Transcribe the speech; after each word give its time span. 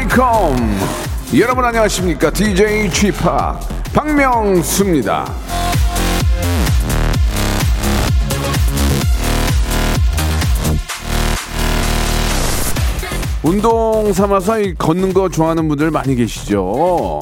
welcome. 0.00 0.78
여러분 1.38 1.62
안녕하십니까? 1.64 2.30
DJ 2.30 2.90
Chip 2.90 3.18
박명수입니다. 3.92 5.30
운동 13.42 14.12
삼아서 14.12 14.60
이 14.60 14.74
걷는 14.74 15.12
거 15.12 15.28
좋아하는 15.28 15.68
분들 15.68 15.90
많이 15.90 16.14
계시죠. 16.14 17.20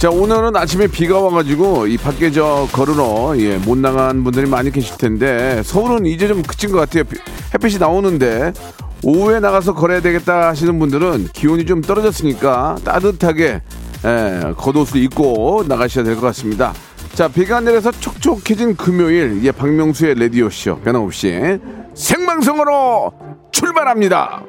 자 0.00 0.08
오늘은 0.08 0.56
아침에 0.56 0.86
비가 0.86 1.18
와가지고 1.20 1.86
이 1.86 1.98
밖에 1.98 2.30
저 2.30 2.66
걸으러 2.72 3.34
예, 3.38 3.58
못 3.58 3.76
나간 3.76 4.24
분들이 4.24 4.46
많이 4.48 4.70
계실 4.70 4.96
텐데 4.96 5.60
서울은 5.62 6.06
이제 6.06 6.26
좀 6.26 6.42
그친 6.42 6.72
것 6.72 6.78
같아요. 6.78 7.04
비- 7.04 7.18
햇빛이 7.52 7.78
나오는데 7.78 8.54
오후에 9.02 9.40
나가서 9.40 9.74
걸어야 9.74 10.00
되겠다 10.00 10.48
하시는 10.48 10.78
분들은 10.78 11.28
기온이 11.34 11.66
좀 11.66 11.82
떨어졌으니까 11.82 12.76
따뜻하게 12.82 13.60
예, 14.06 14.54
겉옷을 14.56 15.02
입고 15.02 15.64
나가셔야 15.68 16.02
될 16.04 16.14
것 16.14 16.22
같습니다. 16.28 16.72
자 17.12 17.28
비가 17.28 17.60
내려서 17.60 17.90
촉촉해진 17.90 18.76
금요일 18.76 19.40
예 19.44 19.52
박명수의 19.52 20.14
레디오 20.14 20.48
쇼 20.48 20.78
변함없이 20.78 21.58
생방송으로 21.94 23.12
출발합니다. 23.52 24.44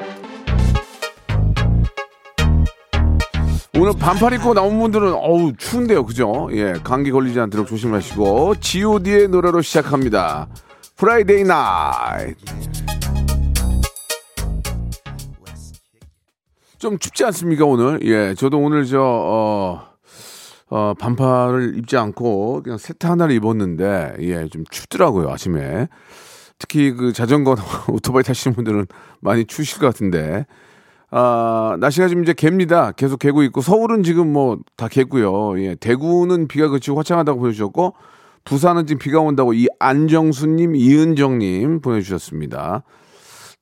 오늘 3.78 3.94
반팔 3.98 4.34
입고 4.34 4.54
나온 4.54 4.80
분들은 4.80 5.14
어우 5.14 5.54
추운데요, 5.58 6.06
그죠? 6.06 6.50
예, 6.52 6.74
감기 6.84 7.10
걸리지 7.10 7.40
않도록 7.40 7.68
조심하시고 7.68 8.56
G.O.D의 8.56 9.30
노래로 9.30 9.62
시작합니다. 9.62 10.50
Friday 10.98 11.46
night. 11.46 12.36
좀 16.78 17.00
춥지 17.00 17.24
않습니까 17.26 17.64
오늘? 17.66 18.00
예, 18.04 18.34
저도 18.34 18.60
오늘 18.60 18.86
저 18.86 19.00
어, 19.02 19.82
어, 20.70 20.94
반팔을 21.00 21.78
입지 21.78 21.96
않고 21.96 22.64
그냥 22.64 22.78
세트 22.78 23.06
하나를 23.08 23.34
입었는데 23.36 24.16
예, 24.20 24.48
좀 24.48 24.66
춥더라고요 24.70 25.30
아침에. 25.30 25.88
특히 26.58 26.92
그 26.92 27.14
자전거 27.14 27.56
오토바이 27.88 28.24
타시는 28.24 28.54
분들은 28.54 28.88
많이 29.22 29.46
추우실 29.46 29.80
것 29.80 29.88
같은데 29.88 30.46
아, 31.14 31.76
날씨가 31.80 32.08
지금 32.08 32.24
이제 32.24 32.32
갭니다. 32.34 32.96
계속 32.96 33.20
개고 33.20 33.44
있고 33.44 33.62
서울은 33.62 34.04
지금 34.04 34.32
뭐 34.32 34.58
다 34.78 34.88
개고요. 34.88 35.62
예, 35.62 35.76
대구는 35.76 36.48
비가 36.48 36.70
그치고 36.70 36.98
화창하다고 36.98 37.40
보여주셨고 37.40 37.94
부산은 38.46 38.88
지금 38.88 38.98
비가 39.00 39.20
온다고 39.20 39.54
이 39.54 39.68
안정수님, 39.80 40.76
이은정님 40.76 41.82
보내주셨습니다. 41.82 42.84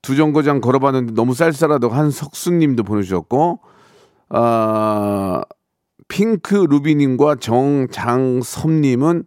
두 0.02 0.16
정거장 0.16 0.60
걸어봤는데 0.62 1.12
너무 1.12 1.34
쌀쌀하다고 1.34 1.92
한석수님도 1.92 2.84
보내주셨고 2.84 3.60
아, 4.30 5.42
핑크 6.08 6.54
루비님과 6.54 7.36
정장섭님은 7.36 9.24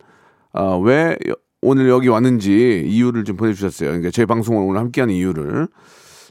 아, 0.53 0.79
왜 0.83 1.17
여- 1.27 1.35
오늘 1.61 1.87
여기 1.89 2.07
왔는지 2.07 2.83
이유를 2.87 3.23
좀 3.25 3.37
보내주셨어요. 3.37 3.89
그러니까 3.89 4.11
저희 4.11 4.25
방송을 4.25 4.63
오늘 4.65 4.79
함께하는 4.79 5.13
이유를. 5.13 5.67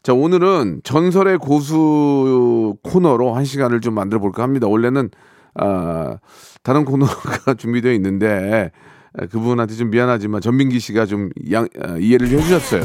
자, 0.02 0.12
오늘은 0.12 0.80
전설의 0.82 1.38
고수 1.38 2.74
코너로 2.82 3.34
한 3.34 3.44
시간을 3.44 3.80
좀 3.80 3.94
만들어 3.94 4.20
볼까 4.20 4.42
합니다. 4.42 4.66
원래는, 4.66 5.10
아, 5.54 6.18
다른 6.64 6.84
코너가 6.84 7.54
준비되어 7.54 7.92
있는데, 7.92 8.72
아, 9.16 9.26
그분한테 9.26 9.74
좀 9.74 9.90
미안하지만 9.90 10.40
전민기 10.40 10.80
씨가 10.80 11.06
좀 11.06 11.30
양, 11.52 11.68
아, 11.80 11.96
이해를 11.98 12.28
좀 12.28 12.40
해주셨어요. 12.40 12.82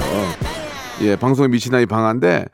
예, 1.01 1.15
방송에 1.15 1.47
미친 1.47 1.73
아이 1.73 1.87
방한데, 1.87 2.45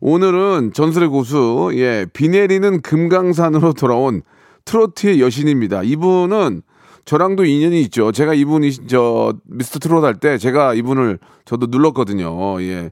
오늘은 0.00 0.72
전설의 0.72 1.08
고수, 1.08 1.72
예, 1.74 2.06
비 2.12 2.28
내리는 2.28 2.80
금강산으로 2.80 3.72
돌아온 3.72 4.22
트로트의 4.64 5.20
여신입니다. 5.20 5.82
이분은 5.82 6.62
저랑도 7.04 7.44
인연이 7.44 7.80
있죠. 7.82 8.12
제가 8.12 8.34
이분이 8.34 8.86
저 8.86 9.34
미스터 9.44 9.78
트롯 9.80 10.04
할 10.04 10.14
때 10.14 10.38
제가 10.38 10.74
이분을 10.74 11.18
저도 11.44 11.66
눌렀거든요. 11.68 12.62
예. 12.62 12.90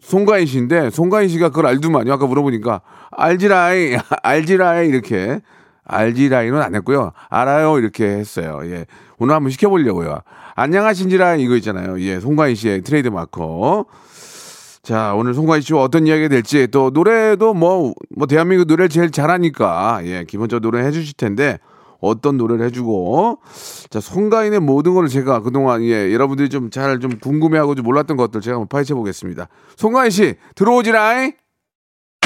송가인 0.00 0.46
씨인데 0.46 0.90
송가인 0.90 1.28
씨가 1.28 1.48
그걸 1.50 1.66
알더만요. 1.66 2.12
아까 2.12 2.26
물어보니까 2.26 2.80
알지라이 3.10 3.96
알지라이 4.22 4.88
이렇게 4.88 5.40
알지라이는 5.84 6.60
안 6.60 6.74
했고요. 6.74 7.12
알아요 7.28 7.78
이렇게 7.78 8.04
했어요. 8.06 8.60
예. 8.64 8.86
오늘 9.18 9.34
한번 9.34 9.50
시켜보려고요. 9.50 10.20
안녕하신지라 10.54 11.36
이거 11.36 11.56
있잖아요. 11.56 12.00
예. 12.00 12.20
송가인 12.20 12.54
씨의 12.54 12.82
트레이드 12.82 13.08
마커. 13.08 13.86
자, 14.82 15.12
오늘 15.14 15.34
송가인 15.34 15.60
씨와 15.60 15.82
어떤 15.82 16.06
이야기가 16.06 16.28
될지 16.28 16.66
또 16.68 16.90
노래도 16.90 17.52
뭐, 17.52 17.92
뭐 18.16 18.26
대한민국 18.26 18.66
노래를 18.66 18.88
제일 18.88 19.10
잘하니까 19.10 20.00
예, 20.04 20.24
기본적으로 20.26 20.70
노래 20.70 20.86
해주실 20.86 21.14
텐데 21.14 21.58
어떤 22.00 22.36
노래를 22.36 22.64
해주고 22.66 23.40
자, 23.90 24.00
송가인의 24.00 24.60
모든 24.60 24.94
걸 24.94 25.08
제가 25.08 25.40
그동안 25.40 25.82
예, 25.82 26.12
여러분들이 26.12 26.48
좀잘좀 26.48 27.18
궁금해하고 27.20 27.74
좀 27.74 27.84
몰랐던 27.84 28.16
것들 28.16 28.40
제가 28.40 28.56
한번 28.56 28.68
파헤쳐 28.68 28.94
보겠습니다. 28.94 29.48
송가인 29.76 30.10
씨 30.10 30.36
들어오지라이. 30.54 31.32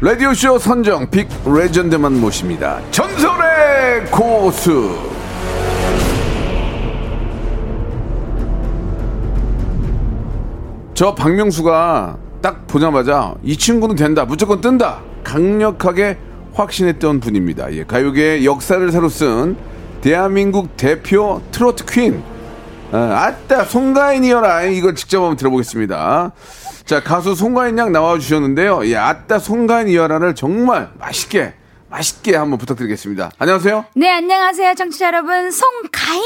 라디오쇼 0.00 0.60
선정 0.60 1.10
빅 1.10 1.28
레전드만 1.44 2.20
모십니다. 2.20 2.80
전설의 2.92 4.06
고수. 4.12 4.94
저 10.94 11.12
박명수가 11.16 12.16
딱 12.40 12.66
보자마자 12.68 13.34
이 13.42 13.56
친구는 13.56 13.96
된다, 13.96 14.24
무조건 14.24 14.60
뜬다. 14.60 15.00
강력하게 15.24 16.16
확신했던 16.54 17.18
분입니다. 17.18 17.72
예, 17.72 17.82
가요계의 17.82 18.46
역사를 18.46 18.92
새로 18.92 19.08
쓴 19.08 19.56
대한민국 20.00 20.76
대표 20.76 21.42
트로트 21.50 21.86
퀸. 21.86 22.22
아, 22.92 22.96
아따 23.48 23.64
송가인이여라 23.64 24.62
이걸 24.66 24.94
직접 24.94 25.18
한번 25.22 25.36
들어보겠습니다. 25.36 26.30
자 26.88 27.02
가수 27.02 27.34
송가인 27.34 27.76
양 27.76 27.92
나와주셨는데요. 27.92 28.86
예, 28.86 28.96
아따 28.96 29.40
송가인이여라를 29.40 30.34
정말 30.34 30.88
맛있게 30.98 31.52
맛있게 31.90 32.34
한번 32.34 32.58
부탁드리겠습니다. 32.58 33.30
안녕하세요. 33.38 33.84
네, 33.94 34.10
안녕하세요, 34.10 34.74
청취자 34.74 35.08
여러분. 35.08 35.50
송가인이여라! 35.50 36.22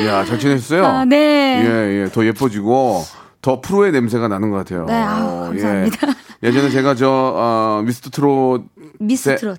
이야 0.00 0.24
잘 0.24 0.38
지내셨어요? 0.38 0.86
아, 0.86 1.04
네. 1.04 1.62
예, 1.66 2.04
예, 2.04 2.08
더 2.10 2.24
예뻐지고 2.24 3.04
더 3.42 3.60
프로의 3.60 3.92
냄새가 3.92 4.26
나는 4.26 4.50
것 4.50 4.56
같아요. 4.56 4.86
네, 4.86 4.94
아우, 4.94 5.40
감사합니다. 5.48 6.08
예. 6.08 6.48
예전에 6.48 6.70
제가 6.70 6.94
저 6.94 7.10
어, 7.10 7.82
미스터 7.84 8.08
트롯 8.08 8.62
미스 8.98 9.28
네. 9.28 9.36
트롯. 9.36 9.58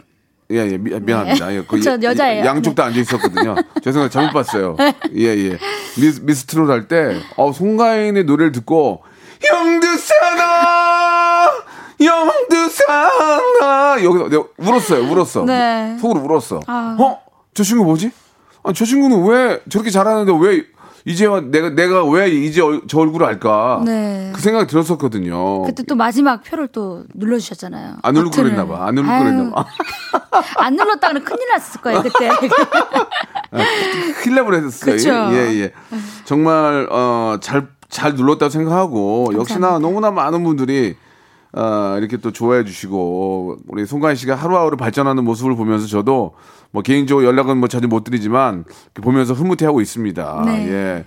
예, 0.51 0.57
예, 0.57 0.77
미, 0.77 0.91
미안합니다. 0.99 1.53
예, 1.53 1.63
그저 1.63 1.97
예, 2.01 2.05
여자예요. 2.05 2.45
양쪽 2.45 2.75
다 2.75 2.85
앉아 2.85 2.99
있었거든요. 2.99 3.55
죄송해요. 3.83 4.09
잘못 4.13 4.31
봤어요. 4.31 4.75
예, 5.15 5.25
예. 5.25 5.57
미스, 5.99 6.21
미스트롯 6.21 6.69
할 6.69 6.87
때, 6.87 7.19
어, 7.35 7.51
송가인의 7.51 8.25
노래를 8.25 8.51
듣고, 8.51 9.01
영두사나! 9.51 11.51
영두사나! 11.99 14.03
여기서 14.03 14.29
내가 14.29 14.43
울었어요. 14.57 15.11
울었어. 15.11 15.45
네. 15.45 15.97
속으로 15.99 16.21
울었어. 16.21 16.59
아. 16.67 16.95
어? 16.99 17.19
저 17.53 17.63
친구 17.63 17.83
뭐지? 17.83 18.11
아, 18.63 18.71
저 18.73 18.85
친구는 18.85 19.25
왜 19.27 19.59
저렇게 19.69 19.89
잘하는데 19.89 20.31
왜 20.41 20.63
이제 21.07 21.27
내가 21.27 21.69
내가 21.69 22.03
왜 22.09 22.29
이제 22.31 22.61
얼- 22.61 22.81
저 22.87 22.99
얼굴을 22.99 23.27
알까? 23.27 23.81
네. 23.85 24.31
그 24.33 24.41
생각이 24.41 24.65
들었었거든요. 24.65 25.61
그때 25.63 25.83
또 25.83 25.95
마지막 25.95 26.43
표를 26.43 26.67
또 26.67 27.03
눌러 27.13 27.37
주셨잖아요. 27.37 27.97
안 28.01 28.13
누르고. 28.15 28.31
그랬나 28.35 28.65
봐. 28.65 28.87
안 28.87 28.95
누르고 28.95 29.11
아유, 29.13 29.23
그랬나 29.23 29.51
봐. 29.51 29.65
안 30.57 30.75
눌렀다 30.75 31.09
그러면 31.09 31.23
큰일 31.23 31.47
났을 31.49 31.79
거예요 31.81 32.01
그때. 32.01 32.29
큰일 34.23 34.35
나버렸었어요 34.35 34.95
그쵸. 34.95 35.09
예, 35.33 35.61
예. 35.61 35.73
정말, 36.25 36.87
어, 36.91 37.37
잘, 37.39 37.67
잘 37.89 38.15
눌렀다고 38.15 38.49
생각하고, 38.49 39.31
역시나 39.35 39.77
너무나 39.79 40.09
많은 40.11 40.43
분들이, 40.43 40.95
어, 41.53 41.95
이렇게 41.99 42.17
또 42.17 42.31
좋아해 42.31 42.65
주시고, 42.65 43.57
우리 43.67 43.85
송가인 43.85 44.15
씨가 44.15 44.35
하루하루 44.35 44.75
발전하는 44.75 45.23
모습을 45.23 45.55
보면서 45.55 45.87
저도, 45.87 46.33
뭐, 46.75 46.81
개인적으로 46.83 47.25
연락은 47.25 47.57
뭐 47.57 47.69
자주 47.69 47.87
못 47.87 48.03
드리지만, 48.03 48.65
이렇게 48.93 49.01
보면서 49.01 49.33
흐뭇해하고 49.33 49.79
있습니다. 49.79 50.43
네. 50.45 50.67
예. 50.69 51.05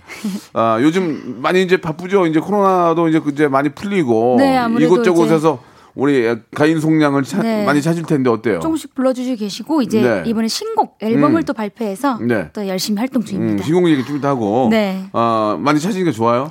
아, 0.53 0.79
요즘 0.81 1.37
많이 1.43 1.61
이제 1.61 1.77
바쁘죠. 1.77 2.25
이제 2.25 2.39
코로나도 2.39 3.07
이제 3.07 3.21
이제 3.31 3.47
많이 3.47 3.69
풀리고, 3.69 4.37
네, 4.39 4.57
아무래도 4.57 4.95
이곳저곳에서 4.95 5.61
우리 5.93 6.35
가인 6.55 6.79
송량을 6.79 7.21
차- 7.23 7.43
네. 7.43 7.65
많이 7.65 7.83
찾을 7.83 8.01
텐데 8.01 8.31
어때요? 8.31 8.59
조금씩 8.61 8.95
불러주시고 8.95 9.37
계시고 9.37 9.81
이제 9.83 10.01
네. 10.01 10.23
이번에 10.25 10.47
신곡 10.47 10.97
앨범을 11.01 11.41
음. 11.41 11.45
또 11.45 11.53
발표해서 11.53 12.17
네. 12.19 12.49
또 12.53 12.67
열심히 12.67 12.97
활동 12.97 13.21
음, 13.21 13.25
중입니다. 13.25 13.63
신곡 13.63 13.89
얘기 13.89 14.03
좀 14.03 14.19
하고, 14.23 14.69
네. 14.71 15.05
어, 15.13 15.55
많이 15.59 15.79
찾으니까 15.79 16.11
좋아요. 16.11 16.47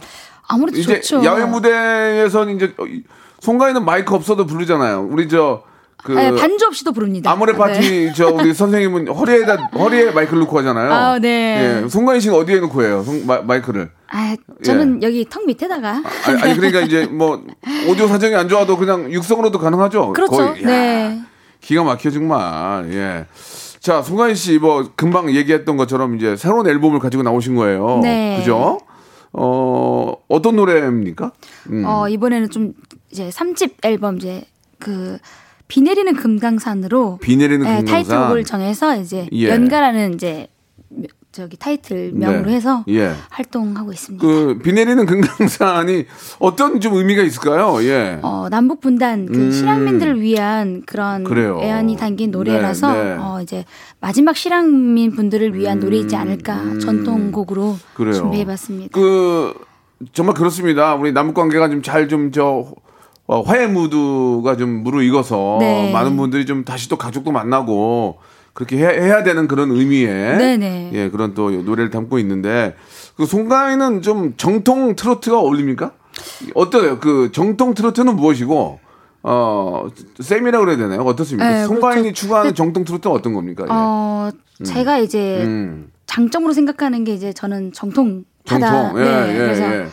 아무래도 0.46 0.78
이제 0.78 1.00
좋죠. 1.00 1.24
야외 1.24 1.44
무대에서는 1.44 2.54
이제 2.54 2.72
송가인은 3.40 3.84
마이크 3.84 4.14
없어도 4.14 4.46
부르잖아요. 4.46 5.08
우리 5.10 5.28
저 5.28 5.64
그 6.04 6.12
네, 6.12 6.30
반주 6.34 6.64
없이도 6.66 6.92
부릅니다. 6.92 7.30
아모레 7.32 7.52
네. 7.52 7.58
파티 7.58 8.12
저 8.14 8.28
우리 8.28 8.54
선생님은 8.54 9.08
허리에다 9.08 9.56
허리에 9.76 10.10
마이크를 10.12 10.40
놓고 10.40 10.58
하잖아요. 10.60 10.92
아, 10.92 11.18
네. 11.18 11.82
예, 11.84 11.88
송가인 11.88 12.20
씨는 12.20 12.36
어디에 12.36 12.60
놓고 12.60 12.82
해요? 12.82 13.02
송, 13.04 13.26
마, 13.26 13.40
마이크를. 13.42 13.90
아, 14.10 14.36
저는 14.64 15.02
여기 15.02 15.26
턱 15.28 15.44
밑에다가. 15.44 16.02
아니, 16.26 16.42
아니, 16.42 16.54
그러니까 16.56 16.80
이제 16.80 17.06
뭐 17.06 17.44
오디오 17.88 18.06
사정이 18.06 18.34
안 18.34 18.48
좋아도 18.48 18.76
그냥 18.76 19.12
육성으로도 19.12 19.58
가능하죠. 19.58 20.12
그렇죠. 20.12 20.36
거의. 20.36 20.62
야, 20.62 20.66
네. 20.66 21.20
기가 21.60 21.82
막혀 21.82 22.10
정말. 22.10 22.88
예. 22.92 23.26
자, 23.80 24.00
송가인 24.00 24.34
씨 24.36 24.58
뭐 24.58 24.90
금방 24.94 25.34
얘기했던 25.34 25.76
것처럼 25.76 26.16
이제 26.16 26.36
새로운 26.36 26.68
앨범을 26.68 27.00
가지고 27.00 27.24
나오신 27.24 27.56
거예요. 27.56 28.00
네. 28.02 28.36
그죠? 28.38 28.78
어, 29.32 30.14
어떤 30.28 30.56
노래입니까? 30.56 31.32
음. 31.70 31.84
어, 31.86 32.08
이번에는 32.08 32.50
좀 32.50 32.72
이제 33.10 33.28
3집 33.30 33.84
앨범 33.84 34.16
이제 34.16 34.44
그 34.78 35.18
비 35.68 35.80
내리는 35.82 36.14
금강산으로 36.14 37.18
비 37.20 37.36
내리는 37.36 37.64
네, 37.64 37.76
금강산. 37.76 37.86
타이틀곡을 37.86 38.44
정해서 38.44 38.96
이제 38.96 39.28
예. 39.32 39.48
연가라는 39.50 40.14
이제 40.14 40.48
저기 41.30 41.56
타이틀 41.58 42.10
명으로 42.14 42.46
네. 42.46 42.54
해서 42.56 42.84
예. 42.88 43.12
활동하고 43.28 43.92
있습니다. 43.92 44.26
그 44.26 44.58
비 44.64 44.72
내리는 44.72 45.04
금강산이 45.04 46.06
어떤 46.38 46.80
좀 46.80 46.94
의미가 46.94 47.22
있을까요? 47.22 47.82
예. 47.84 48.18
어, 48.22 48.48
남북 48.50 48.80
분단 48.80 49.26
그 49.26 49.34
음. 49.36 49.50
실향민들을 49.52 50.20
위한 50.22 50.82
그런 50.86 51.22
그래요. 51.24 51.60
애안이 51.62 51.96
담긴 51.96 52.30
노래라서 52.30 52.92
네, 52.92 53.04
네. 53.04 53.16
어, 53.20 53.40
이제 53.42 53.64
마지막 54.00 54.36
실향민 54.36 55.12
분들을 55.14 55.54
위한 55.54 55.80
노래이지 55.80 56.16
않을까 56.16 56.78
전통곡으로 56.80 57.72
음. 57.72 57.78
그래요. 57.94 58.14
준비해 58.14 58.44
봤습니다. 58.46 58.90
그 58.98 59.52
정말 60.14 60.34
그렇습니다. 60.34 60.94
우리 60.94 61.12
남북 61.12 61.34
관계가 61.34 61.68
좀 61.68 61.82
잘 61.82 62.08
좀 62.08 62.32
저 62.32 62.72
화해 63.28 63.66
무드가 63.66 64.56
좀 64.56 64.82
무르익어서 64.82 65.58
네. 65.60 65.92
많은 65.92 66.16
분들이 66.16 66.46
좀 66.46 66.64
다시 66.64 66.88
또 66.88 66.96
가족도 66.96 67.30
만나고 67.30 68.18
그렇게 68.54 68.78
해, 68.78 68.86
해야 68.86 69.22
되는 69.22 69.46
그런 69.46 69.70
의미의 69.70 70.38
네네. 70.38 70.90
예 70.94 71.10
그런 71.10 71.34
또 71.34 71.50
노래를 71.50 71.90
담고 71.90 72.18
있는데 72.20 72.74
그 73.16 73.26
송가인은 73.26 74.02
좀 74.02 74.34
정통 74.36 74.96
트로트가 74.96 75.38
어울립니까? 75.38 75.92
어때요? 76.54 76.98
그 76.98 77.30
정통 77.32 77.74
트로트는 77.74 78.16
무엇이고 78.16 78.80
어 79.22 79.88
쌤이라고 80.20 80.64
그래야 80.64 80.78
되나요? 80.78 81.02
어떻습니까? 81.02 81.48
네, 81.48 81.64
송가인이 81.66 82.02
그렇죠. 82.02 82.20
추구하는 82.22 82.54
정통 82.54 82.84
트로트는 82.84 83.14
어떤 83.14 83.34
겁니까? 83.34 83.64
예. 83.64 83.68
어, 83.70 84.30
제가 84.64 84.98
이제 84.98 85.42
음. 85.44 85.90
장점으로 86.06 86.52
생각하는 86.52 87.04
게 87.04 87.12
이제 87.14 87.32
저는 87.32 87.72
정통하다. 87.72 88.24
정통. 88.46 88.92
예, 89.00 89.04
네, 89.04 89.34
예, 89.34 89.38
그래서 89.38 89.62
예. 89.64 89.86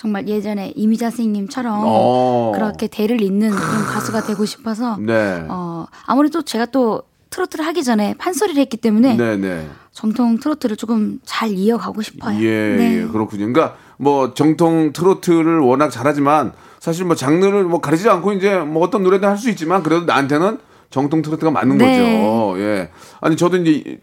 정말 0.00 0.26
예전에 0.26 0.72
이미자 0.76 1.10
선생님처럼 1.10 1.82
어. 1.84 2.52
그렇게 2.54 2.86
대를 2.86 3.20
잇는 3.20 3.50
그런 3.50 3.84
가수가 3.84 4.22
되고 4.22 4.46
싶어서 4.46 4.96
네. 4.96 5.44
어, 5.46 5.84
아무래도 6.06 6.40
제가 6.40 6.64
또 6.64 7.02
트로트를 7.28 7.66
하기 7.66 7.84
전에 7.84 8.14
판소리를 8.16 8.58
했기 8.62 8.78
때문에 8.78 9.14
네, 9.18 9.36
네. 9.36 9.68
정통 9.92 10.38
트로트를 10.40 10.78
조금 10.78 11.20
잘 11.26 11.50
이어가고 11.50 12.00
싶어요. 12.00 12.42
예, 12.42 12.76
네. 12.78 13.02
예, 13.02 13.06
그렇군요. 13.08 13.52
그러니까 13.52 13.76
뭐 13.98 14.32
정통 14.32 14.94
트로트를 14.94 15.58
워낙 15.58 15.90
잘하지만 15.90 16.54
사실 16.78 17.04
뭐 17.04 17.14
장르를 17.14 17.64
뭐 17.64 17.82
가리지 17.82 18.08
않고 18.08 18.32
이제 18.32 18.56
뭐 18.56 18.82
어떤 18.82 19.02
노래도 19.02 19.26
할 19.26 19.36
수 19.36 19.50
있지만 19.50 19.82
그래도 19.82 20.06
나한테는 20.06 20.60
정통 20.90 21.22
트로트가 21.22 21.50
맞는 21.50 21.78
네. 21.78 21.98
거죠. 21.98 22.60
예. 22.60 22.90
아니 23.20 23.36
저도 23.36 23.58
이제 23.58 23.98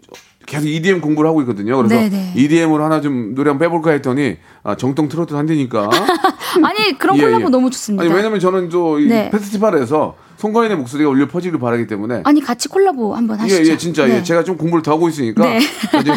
계속 0.45 0.67
EDM 0.67 1.01
공부를 1.01 1.29
하고 1.29 1.41
있거든요. 1.41 1.75
그래서 1.75 1.95
네, 1.95 2.09
네. 2.09 2.33
EDM으로 2.35 2.83
하나 2.83 3.01
좀 3.01 3.35
노래 3.35 3.49
한번 3.49 3.67
빼볼까 3.67 3.91
했더니 3.91 4.37
아, 4.63 4.75
정통 4.75 5.09
트로트 5.09 5.33
한다니까. 5.33 5.89
아니 6.63 6.97
그런 6.97 7.17
예, 7.17 7.21
콜라보 7.23 7.43
예. 7.43 7.49
너무 7.49 7.69
좋습니다. 7.69 8.03
아니 8.03 8.13
왜냐면 8.13 8.39
저는 8.39 8.69
저이 8.69 9.07
네. 9.07 9.29
페스티벌에서 9.29 10.15
송가인의 10.37 10.77
목소리가 10.77 11.09
울려 11.09 11.27
퍼지길 11.27 11.59
바라기 11.59 11.87
때문에 11.87 12.21
아니, 12.23 12.39
같이 12.41 12.69
콜라보 12.69 13.15
한번 13.15 13.37
예, 13.39 13.41
하시죠. 13.41 13.71
예, 13.73 13.77
진짜 13.77 14.07
네. 14.07 14.17
예, 14.17 14.23
제가 14.23 14.45
좀 14.45 14.55
공부를 14.55 14.83
더 14.83 14.93
하고 14.93 15.09
있으니까 15.09 15.43
네. 15.43 15.59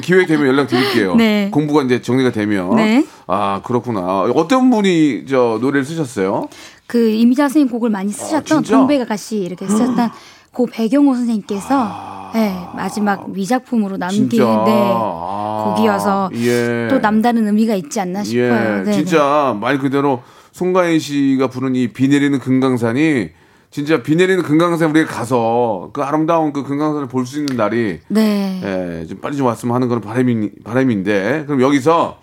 기회 0.02 0.26
되면 0.26 0.46
연락 0.46 0.68
드릴게요. 0.68 1.16
네. 1.16 1.50
공부가 1.50 1.82
이제 1.82 2.00
정리가 2.00 2.30
되면 2.30 2.76
네. 2.76 3.04
아 3.26 3.62
그렇구나. 3.64 4.22
어떤 4.34 4.70
분이 4.70 5.24
저 5.28 5.58
노래를 5.60 5.84
쓰셨어요? 5.84 6.48
그 6.86 7.08
이미자 7.08 7.44
선생님 7.44 7.68
곡을 7.70 7.90
많이 7.90 8.12
쓰셨던 8.12 8.58
아? 8.58 8.62
동백 8.62 9.00
아가씨 9.00 9.38
이렇게 9.38 9.66
쓰셨던 9.66 10.10
고 10.52 10.66
배경호 10.66 11.14
선생님께서 11.14 12.30
네, 12.34 12.56
마지막 12.74 13.28
위작품으로 13.30 13.96
남긴 13.96 14.28
진짜. 14.30 14.44
네, 14.64 14.72
아, 14.72 15.74
곡이어서 15.76 16.30
예. 16.34 16.88
또 16.90 16.98
남다른 17.00 17.46
의미가 17.46 17.74
있지 17.74 18.00
않나 18.00 18.22
싶어요. 18.22 18.44
예, 18.80 18.82
네, 18.84 18.92
진짜 18.92 19.56
말 19.60 19.78
그대로 19.78 20.22
송가인 20.52 20.98
씨가 20.98 21.48
부른 21.48 21.74
이 21.76 21.88
비 21.92 22.08
내리는 22.08 22.38
금강산이 22.38 23.30
진짜 23.70 24.02
비 24.02 24.16
내리는 24.16 24.42
금강산 24.42 24.90
우리가 24.90 25.12
가서 25.12 25.90
그 25.92 26.02
아름다운 26.02 26.52
그 26.52 26.64
금강산을 26.64 27.06
볼 27.08 27.24
수 27.26 27.38
있는 27.38 27.56
날이 27.56 28.00
네. 28.08 28.60
네. 28.62 29.00
예, 29.02 29.06
좀 29.06 29.18
빨리 29.20 29.36
좀 29.36 29.46
왔으면 29.46 29.74
하는 29.74 29.88
그런 29.88 30.00
바람이, 30.00 30.50
바람인데 30.64 31.44
그럼 31.46 31.60
여기서 31.62 32.18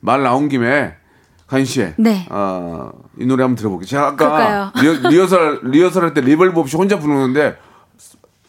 말 0.00 0.22
나온 0.22 0.48
김에 0.48 0.94
가인 1.48 1.64
씨, 1.66 1.86
네. 1.98 2.26
아, 2.30 2.90
이 3.20 3.26
노래 3.26 3.42
한번 3.42 3.56
들어볼게요. 3.56 3.86
제가 3.86 4.06
아까 4.08 4.70
그럴까요? 4.72 5.10
리허, 5.10 5.26
설 5.26 5.60
리허설 5.64 6.02
할 6.04 6.14
때 6.14 6.20
reverb 6.22 6.58
없이 6.58 6.76
혼자 6.76 6.98
부르는데 6.98 7.56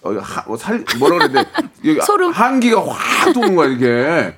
어, 0.03 0.11
하, 0.19 0.43
뭐살 0.47 0.83
뭐라 0.99 1.27
그래야 1.27 1.43
돼? 1.43 1.49
여기 1.85 2.01
소름. 2.01 2.31
한기가 2.31 2.83
확 2.87 3.33
도는 3.33 3.55
거야 3.55 3.69
이게. 3.69 4.35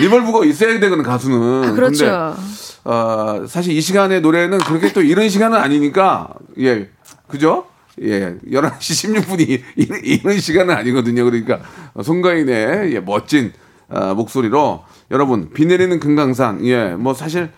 리벌브가 0.00 0.44
있어야 0.44 0.78
되거든 0.80 1.02
가수는. 1.02 1.74
그렇죠. 1.74 2.04
근데 2.04 2.40
어, 2.84 3.44
사실 3.48 3.72
이 3.76 3.80
시간의 3.80 4.20
노래는 4.20 4.58
그렇게 4.58 4.92
또 4.92 5.02
이런 5.02 5.28
시간은 5.28 5.58
아니니까, 5.58 6.28
예, 6.60 6.88
그죠? 7.26 7.66
예, 8.00 8.36
11시 8.50 9.24
16분이 9.24 9.62
이런 10.04 10.38
시간은 10.38 10.74
아니거든요. 10.74 11.24
그러니까, 11.24 11.60
송가인의 12.02 12.94
예, 12.94 13.00
멋진 13.00 13.52
어, 13.88 14.14
목소리로 14.14 14.84
여러분, 15.10 15.50
비 15.52 15.66
내리는 15.66 15.98
금강산, 15.98 16.64
예, 16.66 16.90
뭐 16.90 17.14
사실, 17.14 17.50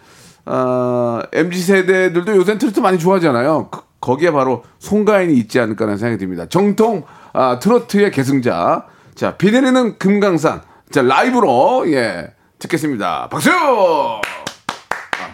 어, 0.46 1.20
MZ 1.32 1.60
세대들도 1.62 2.36
요새 2.36 2.56
트로트 2.56 2.80
많이 2.80 2.98
좋아하잖아요. 2.98 3.68
그- 3.70 3.80
거기에 4.00 4.30
바로 4.30 4.62
송가인이 4.78 5.34
있지 5.34 5.58
않을까라는 5.58 5.98
생각이 5.98 6.18
듭니다. 6.20 6.46
정통 6.48 7.02
아, 7.32 7.58
트로트의 7.58 8.10
계승자. 8.10 8.86
자, 9.14 9.36
비 9.36 9.50
내리는 9.50 9.98
금강산. 9.98 10.62
자, 10.90 11.02
라이브로, 11.02 11.90
예, 11.92 12.32
듣겠습니다. 12.58 13.28
박수! 13.30 13.50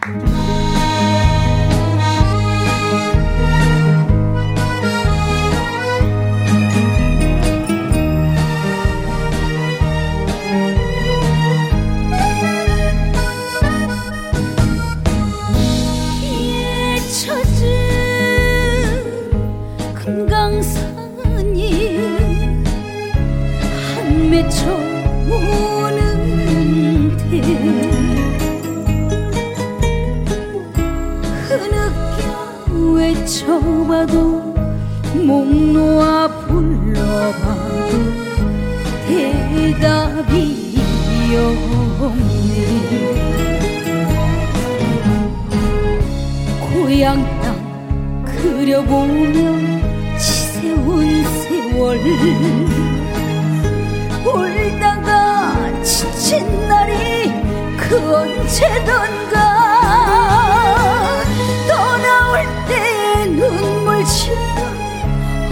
비 0.02 0.33
맺혀오는 24.30 26.00
데 27.16 27.40
흐느껴 31.48 32.22
외쳐봐도 32.92 34.54
목 35.14 35.46
놓아 35.46 36.28
불러봐도 36.46 37.92
대답이 39.06 40.78
없네. 41.36 42.54
고향 46.60 47.06
땅 47.40 47.46
그려보면 48.24 49.38
지새운 50.18 51.24
세월. 51.24 52.73
지친 56.34 56.68
날이 56.68 57.32
그 57.76 58.16
언제던가? 58.16 59.34
떠나올 61.68 62.44
때 62.66 63.24
눈물 63.26 64.04
짓던 64.04 64.42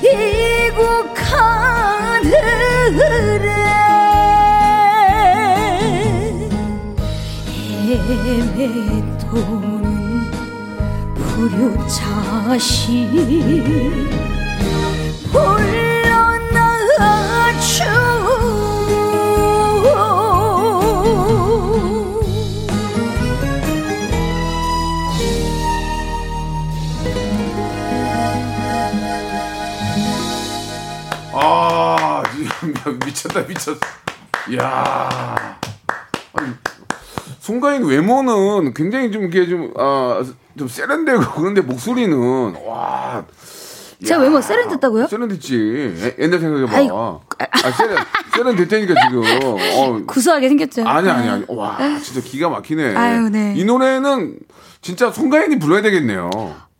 이국 0.00 1.12
하늘에 1.16 2.46
헤매도는 9.08 9.86
불효자식 11.16 12.76
아, 32.84 32.90
미쳤다, 33.04 33.42
미쳤어. 33.48 33.76
이야. 34.50 35.56
아니, 36.34 36.48
송가인 37.40 37.84
외모는 37.84 38.74
굉장히 38.74 39.10
좀 39.10 39.24
이게 39.24 39.46
좀, 39.48 39.72
아, 39.76 40.22
좀 40.58 40.68
세련되고 40.68 41.20
그런데 41.34 41.60
목소리는, 41.60 42.54
와. 42.66 43.24
제가 44.04 44.20
외모 44.20 44.40
세련됐다고요? 44.42 45.06
세련됐지. 45.06 45.94
애- 46.02 46.22
옛날 46.22 46.38
생각해봐. 46.38 46.76
아이고. 46.76 47.22
아, 47.38 47.70
세련, 47.70 47.96
세련됐다니까 48.34 48.94
지금. 49.08 49.22
어, 49.42 50.00
구수하게 50.06 50.48
생겼죠. 50.48 50.86
아니, 50.86 51.08
아니, 51.08 51.28
아니. 51.28 51.44
와, 51.48 51.78
진짜 52.02 52.20
기가 52.20 52.50
막히네. 52.50 52.94
아유, 52.94 53.30
네. 53.30 53.54
이 53.56 53.64
노래는 53.64 54.38
진짜 54.86 55.10
송가인이 55.10 55.58
불러야 55.58 55.82
되겠네요. 55.82 56.30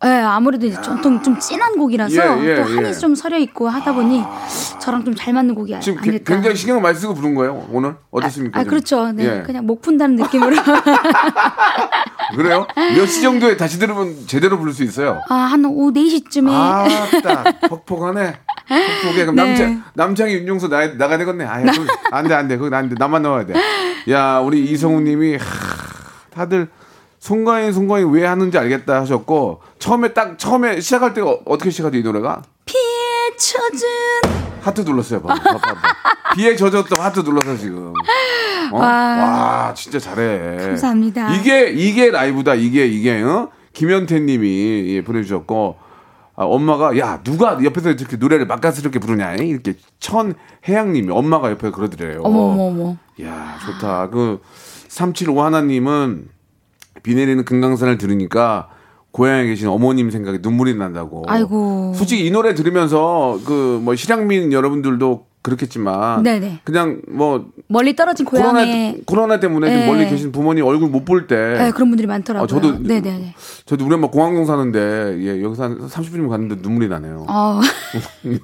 네, 0.01 0.21
아무래도 0.21 0.65
이제 0.67 0.79
전통 0.81 1.21
좀 1.21 1.37
진한 1.39 1.75
곡이라서 1.77 2.15
예, 2.41 2.49
예, 2.51 2.55
또 2.55 2.63
한이 2.63 2.87
예. 2.89 2.93
좀 2.93 3.15
서려 3.15 3.37
있고 3.39 3.67
하다 3.67 3.93
보니 3.95 4.23
저랑 4.79 5.03
좀 5.03 5.13
잘 5.15 5.33
맞는 5.33 5.55
곡이 5.55 5.75
아- 5.75 5.79
지금 5.81 5.99
게- 6.01 6.11
아닐까. 6.11 6.33
굉장히 6.33 6.55
신경 6.55 6.81
많이 6.81 6.97
쓰고 6.97 7.13
부른 7.15 7.35
거예요, 7.35 7.67
오늘? 7.69 7.95
어떻습니까? 8.11 8.59
아, 8.59 8.63
지금? 8.63 8.69
그렇죠. 8.69 9.11
네, 9.11 9.39
예. 9.39 9.43
그냥 9.43 9.65
목 9.65 9.81
푼다는 9.81 10.15
느낌으로. 10.15 10.55
그래요? 12.35 12.65
몇 12.95 13.05
시 13.07 13.21
정도에 13.21 13.57
다시 13.57 13.79
들으면 13.79 14.15
제대로 14.27 14.57
부를 14.57 14.71
수 14.71 14.83
있어요? 14.83 15.21
아, 15.29 15.33
한 15.35 15.65
오후 15.65 15.91
4시쯤에. 15.91 16.49
아따 16.51 17.43
퍽퍽하네. 17.67 18.33
퍽퍽해. 19.03 19.25
그럼 19.25 19.35
네. 19.35 19.43
남창 19.45 19.83
남창이 19.95 20.33
윤종수 20.33 20.67
나 20.69 20.93
나가 20.95 21.17
되겠네. 21.17 21.43
아, 21.45 21.63
안 22.11 22.27
돼 22.27 22.33
안 22.35 22.47
돼. 22.47 22.57
그거 22.57 22.73
안돼. 22.75 22.95
나만 22.99 23.21
나와야 23.23 23.45
돼. 23.45 23.53
야 24.11 24.39
우리 24.39 24.63
이성우 24.71 25.01
님이 25.01 25.35
하, 25.37 25.43
다들 26.29 26.67
송가인 27.19 27.71
송가인 27.73 28.09
왜 28.11 28.25
하는지 28.25 28.57
알겠다 28.57 29.01
하셨고 29.01 29.61
처음에 29.79 30.13
딱 30.13 30.37
처음에 30.37 30.79
시작할 30.79 31.13
때가 31.13 31.29
어- 31.29 31.39
어떻게 31.45 31.69
시작하죠 31.69 31.97
이 31.97 32.03
노래가? 32.03 32.41
피에 32.65 32.77
젖은. 33.37 33.87
하트 34.61 34.81
눌렀어요. 34.81 35.21
봐봐. 35.21 35.35
비에 36.35 36.55
젖었던 36.55 36.99
하트 36.99 37.21
눌러서 37.21 37.55
지금. 37.57 37.93
어? 38.71 38.77
와. 38.77 39.73
진짜 39.75 39.97
잘해. 39.99 40.57
감사합니다. 40.57 41.33
이게 41.35 41.69
이게 41.69 42.11
라이브다. 42.11 42.55
이게 42.55 42.85
이게 42.85 43.21
어? 43.21 43.49
김현태님이 43.73 44.85
예, 44.95 45.03
보내주셨고 45.03 45.77
아, 46.35 46.43
엄마가 46.43 46.97
야 46.97 47.21
누가 47.23 47.57
옆에서 47.63 47.91
이렇게 47.91 48.17
노래를 48.17 48.45
맛깔스럽게 48.47 48.99
부르냐 48.99 49.35
이렇게 49.35 49.75
천혜양님이 49.99 51.11
엄마가 51.11 51.51
옆에 51.51 51.71
그러더래요. 51.71 52.21
어머머머. 52.23 52.97
야 53.23 53.57
좋다. 53.65 54.09
그 54.09 54.41
375 54.89 55.43
하나님은 55.43 56.27
비 57.07 57.15
내리는 57.15 57.45
금강산을 57.45 57.97
들으니까 57.97 58.67
고향에 59.11 59.45
계신 59.47 59.69
어머님 59.69 60.11
생각에 60.11 60.39
눈물이 60.41 60.75
난다고. 60.75 61.23
아이고. 61.25 61.93
솔직히 61.95 62.25
이 62.25 62.31
노래 62.31 62.53
들으면서 62.53 63.39
그 63.45 63.79
뭐 63.81 63.95
실향민 63.95 64.51
여러분들도 64.51 65.25
그렇겠지만 65.51 66.23
네네. 66.23 66.59
그냥 66.65 66.99
뭐 67.09 67.45
멀리 67.67 67.95
떨어진 67.95 68.25
코로나 68.25 68.51
고향에. 68.51 68.97
코로나 69.05 69.39
때문에 69.39 69.67
좀 69.69 69.79
네. 69.79 69.87
멀리 69.87 70.09
계신 70.09 70.31
부모님 70.33 70.65
얼굴 70.65 70.89
못 70.89 71.05
볼 71.07 71.25
때 71.27 71.35
네, 71.57 71.71
그런 71.71 71.87
분들이 71.89 72.05
많더라고요. 72.05 72.43
아, 72.43 72.47
저도 72.47 72.79
네네네. 72.79 73.33
저도 73.65 73.85
우리 73.85 73.95
엄마 73.95 74.07
공항동 74.07 74.45
사는데 74.45 75.17
예, 75.21 75.41
여기서 75.41 75.63
한 75.63 75.87
30분이면 75.87 76.27
갔는데 76.29 76.55
눈물이 76.61 76.89
나네요. 76.89 77.25
어, 77.29 77.61
예. 78.27 78.39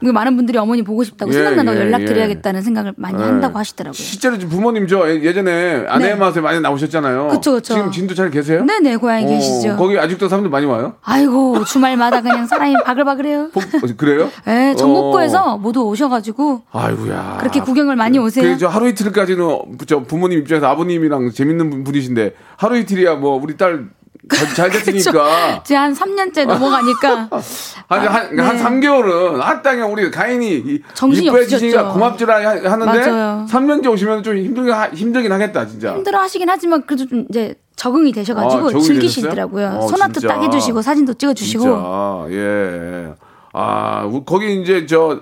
그 0.00 0.06
많은 0.10 0.36
분들이 0.36 0.56
어머니 0.56 0.82
보고 0.82 1.04
싶다고 1.04 1.30
예, 1.30 1.34
생각난다고 1.34 1.76
예, 1.78 1.82
연락드려야겠다는 1.84 2.62
생각을 2.62 2.94
많이 2.96 3.18
예. 3.20 3.24
한다고 3.24 3.58
하시더라고요. 3.58 3.92
실제로 3.94 4.38
지금 4.38 4.50
부모님 4.56 4.86
저 4.86 5.08
예- 5.10 5.22
예전에 5.22 5.84
아내의 5.88 6.12
네. 6.12 6.16
맛에 6.16 6.40
많이 6.40 6.60
나오셨잖아요. 6.60 7.28
그쵸, 7.28 7.52
그쵸. 7.52 7.74
지금 7.74 7.90
진도 7.90 8.14
잘 8.14 8.30
계세요? 8.30 8.64
네네, 8.64 8.96
고향에 8.96 9.24
어, 9.24 9.28
계시죠. 9.28 9.76
거기 9.76 9.98
아직도 9.98 10.28
사람들 10.28 10.50
많이 10.50 10.64
와요? 10.66 10.94
아이고, 11.02 11.64
주말마다 11.64 12.22
그냥 12.22 12.46
사람이 12.46 12.74
바글바글해요. 12.84 13.50
복- 13.52 13.62
어, 13.62 13.86
그래요? 13.96 14.30
네, 14.46 14.74
전국구에서 14.76 15.54
어. 15.54 15.58
모두 15.58 15.82
오셔가지고 15.82 16.29
아이고야. 16.72 17.36
그렇게 17.40 17.60
구경을 17.60 17.96
많이 17.96 18.18
오세요. 18.18 18.44
그, 18.44 18.58
저 18.58 18.68
하루 18.68 18.88
이틀까지는 18.88 19.78
저 19.86 20.00
부모님 20.02 20.38
입장에서 20.38 20.66
아버님이랑 20.68 21.30
재밌는 21.32 21.70
분- 21.70 21.84
분이신데 21.84 22.34
하루 22.56 22.76
이틀이야 22.78 23.14
뭐 23.16 23.40
우리 23.42 23.56
딸잘 23.56 23.90
됐으니까 24.70 25.60
이제 25.64 25.74
한 25.74 25.92
3년째 25.94 26.46
넘어가니까 26.46 27.28
한, 27.88 28.06
한, 28.06 28.36
네. 28.36 28.42
한 28.42 28.56
3개월은 28.56 29.40
아 29.40 29.60
땅에 29.62 29.82
우리 29.82 30.10
가인이 30.10 30.48
이- 30.58 30.82
정신이 30.94 31.28
없으셨죠. 31.28 31.92
고맙지라 31.92 32.36
하- 32.36 32.70
하는데 32.72 32.84
맞아요. 32.84 33.46
3년째 33.48 33.90
오시면 33.90 34.22
좀 34.22 34.36
힘들긴, 34.36 34.72
하- 34.72 34.88
힘들긴 34.90 35.32
하겠다 35.32 35.66
진짜 35.66 35.94
힘들어 35.94 36.18
하시긴 36.20 36.48
하지만 36.48 36.84
그래도 36.86 37.06
좀 37.06 37.26
이제 37.30 37.54
적응이 37.76 38.12
되셔가지고 38.12 38.62
아, 38.62 38.70
적응이 38.72 38.84
즐기시더라고요. 38.84 39.86
손아트 39.88 40.20
진짜. 40.20 40.34
딱 40.34 40.42
해주시고 40.42 40.82
사진도 40.82 41.14
찍어주시고. 41.14 41.62
진짜 41.62 42.26
예. 42.30 43.14
아 43.52 44.04
우- 44.10 44.24
거기 44.24 44.60
이제 44.60 44.86
저 44.86 45.20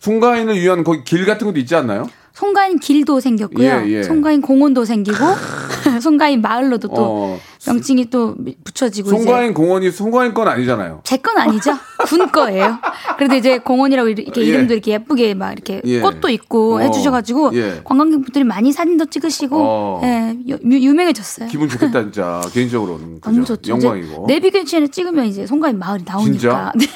송가인을 0.00 0.60
위한 0.60 0.84
거기 0.84 1.02
길 1.04 1.24
같은 1.26 1.46
것도 1.46 1.58
있지 1.58 1.74
않나요? 1.74 2.06
송가인 2.32 2.78
길도 2.80 3.20
생겼고요. 3.20 3.66
예, 3.86 3.88
예. 3.88 4.02
송가인 4.02 4.40
공원도 4.40 4.84
생기고 4.84 5.16
송가인 6.02 6.40
마을로도 6.42 6.88
또 6.88 6.94
어. 6.98 7.40
명칭이 7.66 8.10
또 8.10 8.34
붙여지고 8.64 9.10
송가인 9.10 9.54
공원이 9.54 9.90
송가인 9.90 10.34
건 10.34 10.48
아니잖아요. 10.48 11.00
제 11.04 11.16
건 11.18 11.38
아니죠. 11.38 11.72
군 12.06 12.30
거예요. 12.30 12.78
그래도 13.16 13.34
이제 13.34 13.58
공원이라고 13.58 14.08
이렇게 14.10 14.40
예. 14.42 14.44
이름도 14.46 14.74
이렇게 14.74 14.92
예쁘게 14.92 15.34
막 15.34 15.52
이렇게 15.52 15.80
예. 15.84 16.00
꽃도 16.00 16.28
있고 16.28 16.76
어. 16.76 16.80
해주셔가지고 16.80 17.52
예. 17.54 17.80
관광객분들이 17.84 18.44
많이 18.44 18.72
사진도 18.72 19.06
찍으시고 19.06 19.56
어. 19.58 20.00
예, 20.04 20.36
유, 20.48 20.58
유명해졌어요. 20.62 21.48
기분 21.48 21.68
좋겠다 21.68 22.02
진짜 22.02 22.40
개인적으로는 22.52 23.20
그죠? 23.20 23.30
너무 23.30 23.44
좋죠. 23.44 23.72
영광이고. 23.72 24.26
내비게이션에 24.28 24.88
찍으면 24.88 25.24
이제 25.26 25.46
송가인 25.46 25.78
마을이 25.78 26.04
나오니까. 26.06 26.32
진짜? 26.32 26.72
네. 26.76 26.86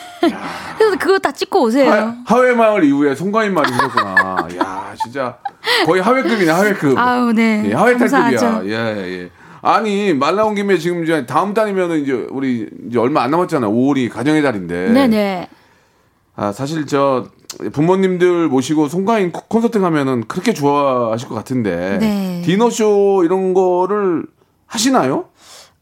그래서 0.76 0.96
그거 0.98 1.18
다 1.18 1.32
찍고 1.32 1.62
오세요. 1.62 1.90
하, 1.90 2.16
하회 2.26 2.52
마을 2.52 2.84
이후에 2.84 3.14
송가인 3.14 3.54
마을이 3.54 3.70
생겼구나. 3.70 4.48
야 4.60 4.94
진짜 5.02 5.38
거의 5.86 6.02
하회급이네 6.02 6.50
하회급. 6.50 6.98
아우 6.98 7.32
네. 7.32 7.64
예, 7.70 7.72
하회 7.72 7.96
탈급이야. 7.96 8.62
예 8.64 8.70
예. 9.22 9.30
아니 9.72 10.14
말 10.14 10.34
나온 10.34 10.54
김에 10.54 10.78
지금 10.78 11.04
이제 11.04 11.26
다음 11.26 11.52
달이면은 11.52 12.00
이제 12.02 12.12
우리 12.30 12.66
이제 12.88 12.98
얼마 12.98 13.22
안 13.22 13.30
남았잖아요. 13.30 13.70
5월이 13.70 14.08
가정의 14.08 14.40
달인데. 14.42 14.88
네네. 14.92 15.48
아 16.36 16.52
사실 16.52 16.86
저 16.86 17.26
부모님들 17.72 18.48
모시고 18.48 18.88
송가인 18.88 19.30
콘- 19.30 19.42
콘서트 19.48 19.78
가면은 19.80 20.24
그렇게 20.26 20.54
좋아하실 20.54 21.28
것 21.28 21.34
같은데. 21.34 21.98
네. 22.00 22.42
디너쇼 22.46 23.24
이런 23.26 23.52
거를 23.52 24.24
하시나요? 24.64 25.26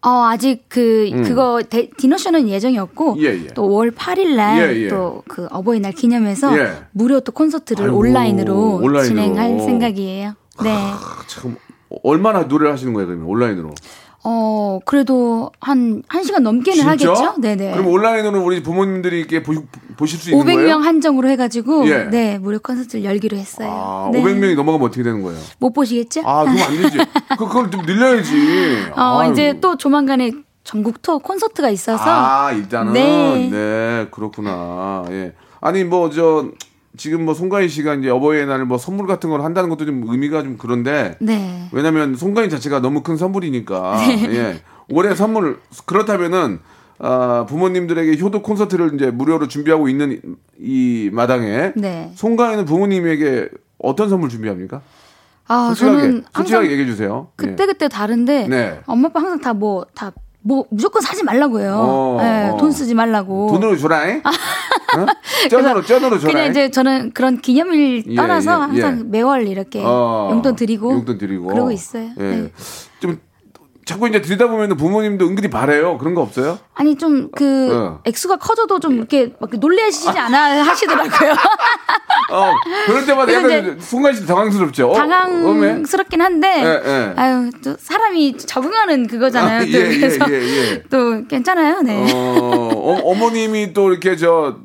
어 0.02 0.24
아직 0.30 0.64
그 0.68 1.08
음. 1.12 1.22
그거 1.22 1.62
데- 1.68 1.88
디너쇼는 1.96 2.48
예정이 2.48 2.78
없고 2.78 3.16
예, 3.20 3.26
예. 3.26 3.46
또 3.54 3.68
5월 3.68 3.94
8일 3.94 4.34
날 4.34 4.74
예, 4.76 4.82
예. 4.84 4.88
또그 4.88 5.46
어버이날 5.50 5.92
기념해서 5.92 6.58
예. 6.58 6.72
무료 6.92 7.20
또 7.20 7.30
콘서트를 7.32 7.84
아이고, 7.86 7.98
온라인으로, 7.98 8.80
온라인으로. 8.82 9.02
진행할 9.04 9.60
생각이에요. 9.60 10.32
네. 10.62 10.70
아, 10.72 10.98
참 11.28 11.56
얼마나 12.06 12.42
노래를 12.42 12.72
하시는 12.72 12.92
거예요 12.92 13.08
그러면 13.08 13.26
온라인으로? 13.26 13.74
어 14.28 14.80
그래도 14.84 15.52
한 15.60 16.02
1시간 16.02 16.40
넘게는 16.40 16.84
하겠죠? 16.84 17.34
네네. 17.38 17.72
그럼 17.72 17.86
온라인으로 17.86 18.42
우리 18.42 18.60
부모님들이 18.62 19.20
이렇게 19.20 19.42
보, 19.42 19.52
보실 19.96 20.18
수 20.18 20.30
있는 20.30 20.44
500명 20.44 20.54
거예요? 20.54 20.74
한정으로 20.76 21.28
해가지고 21.28 21.88
예. 21.88 22.04
네 22.10 22.38
무료 22.38 22.58
콘서트를 22.58 23.04
열기로 23.04 23.36
했어요. 23.36 23.68
아, 23.70 24.10
네. 24.12 24.20
500명이 24.20 24.56
넘어가면 24.56 24.88
어떻게 24.88 25.04
되는 25.04 25.22
거예요? 25.22 25.38
못 25.58 25.72
보시겠죠? 25.72 26.22
아, 26.24 26.42
그럼 26.44 26.58
안 26.58 26.82
되지. 26.82 26.98
그, 27.38 27.46
그걸 27.46 27.70
좀 27.70 27.82
늘려야지. 27.82 28.32
어 28.96 29.18
아이고. 29.20 29.32
이제 29.32 29.58
또 29.60 29.76
조만간에 29.76 30.32
전국 30.64 31.00
투어 31.00 31.18
콘서트가 31.18 31.70
있어서 31.70 32.02
아, 32.04 32.50
일단은. 32.52 32.92
네. 32.92 33.48
네. 33.48 34.08
그렇구나. 34.10 35.04
예. 35.10 35.32
아니, 35.60 35.84
뭐, 35.84 36.10
저, 36.10 36.48
지금 36.96 37.24
뭐, 37.24 37.34
송가인 37.34 37.68
씨가 37.68 37.94
이제 37.94 38.10
어버이날 38.10 38.64
뭐 38.64 38.78
선물 38.78 39.06
같은 39.06 39.30
걸 39.30 39.42
한다는 39.42 39.68
것도 39.68 39.86
좀 39.86 40.04
의미가 40.06 40.42
좀 40.42 40.56
그런데. 40.58 41.16
네. 41.20 41.68
왜냐면 41.72 42.16
송가인 42.16 42.50
자체가 42.50 42.80
너무 42.80 43.02
큰 43.02 43.16
선물이니까. 43.16 43.96
네. 44.06 44.34
예. 44.34 44.62
올해 44.88 45.14
선물, 45.14 45.58
그렇다면은, 45.84 46.60
아, 46.98 47.44
부모님들에게 47.48 48.18
효도 48.20 48.42
콘서트를 48.42 48.94
이제 48.94 49.10
무료로 49.10 49.48
준비하고 49.48 49.88
있는 49.88 50.20
이, 50.58 51.06
이 51.06 51.10
마당에. 51.12 51.72
네. 51.76 52.12
송가인은 52.14 52.64
부모님에게 52.64 53.48
어떤 53.78 54.08
선물 54.08 54.30
준비합니까? 54.30 54.80
아 55.48 55.68
솔직하게, 55.68 56.00
저는 56.00 56.24
솔직하게 56.34 56.70
얘기해 56.72 56.86
주세요. 56.86 57.28
예. 57.42 57.46
그때 57.46 57.66
그때 57.66 57.88
다른데 57.88 58.48
네. 58.48 58.80
엄마 58.86 59.08
아빠 59.08 59.20
항상 59.20 59.40
다 59.40 59.52
뭐다 59.52 60.06
뭐 60.06 60.12
무조건 60.46 61.02
사지 61.02 61.22
말라고 61.24 61.60
해요. 61.60 61.74
어, 61.76 62.18
네, 62.22 62.48
어. 62.50 62.56
돈 62.56 62.70
쓰지 62.70 62.94
말라고. 62.94 63.48
돈으로 63.52 63.76
줘라잉? 63.76 64.22
어? 64.24 65.06
쩐으로, 65.50 65.82
쩐으로 65.82 66.18
줘라잉? 66.18 66.34
그냥 66.34 66.50
이제 66.50 66.70
저는 66.70 67.12
그런 67.12 67.40
기념일 67.40 68.04
예, 68.06 68.14
떠나서 68.14 68.50
예, 68.50 68.54
항상 68.54 68.98
예. 69.00 69.02
매월 69.04 69.48
이렇게 69.48 69.82
어, 69.84 70.28
용돈 70.30 70.54
드리고 70.54 70.92
용돈 70.92 71.18
드리고 71.18 71.46
그러고 71.46 71.72
있어요. 71.72 72.10
예. 72.18 72.22
네. 72.22 72.52
좀 73.00 73.18
자꾸 73.86 74.08
이제 74.08 74.20
드리다 74.20 74.48
보면 74.48 74.76
부모님도 74.76 75.24
은근히 75.26 75.48
바래요. 75.48 75.96
그런 75.96 76.14
거 76.16 76.20
없어요? 76.20 76.58
아니 76.74 76.96
좀그 76.96 77.72
어. 77.72 78.00
액수가 78.04 78.38
커져도 78.38 78.80
좀 78.80 78.94
이렇게 78.96 79.32
막 79.40 79.48
놀래시지 79.56 80.08
않아 80.08 80.64
하시더라고요. 80.64 81.30
어, 82.32 82.52
그럴 82.86 83.06
때마다 83.06 83.32
약간 83.32 83.78
순간 83.78 84.12
씨 84.12 84.26
당황스럽죠. 84.26 84.90
어? 84.90 84.94
당황스럽긴 84.94 86.20
한데 86.20 86.48
예, 86.64 86.82
예. 86.84 87.12
아유 87.14 87.50
또 87.62 87.76
사람이 87.78 88.36
적응하는 88.38 89.06
그거잖아요. 89.06 89.58
아, 89.58 89.60
또 89.60 89.68
예, 89.70 89.92
예, 89.92 89.98
그래서 90.00 90.26
예, 90.30 90.34
예. 90.34 90.82
또 90.90 91.24
괜찮아요. 91.28 91.80
네. 91.82 92.12
어, 92.12 92.18
어, 92.18 93.00
어머님이 93.04 93.72
또 93.72 93.92
이렇게 93.92 94.16
저 94.16 94.56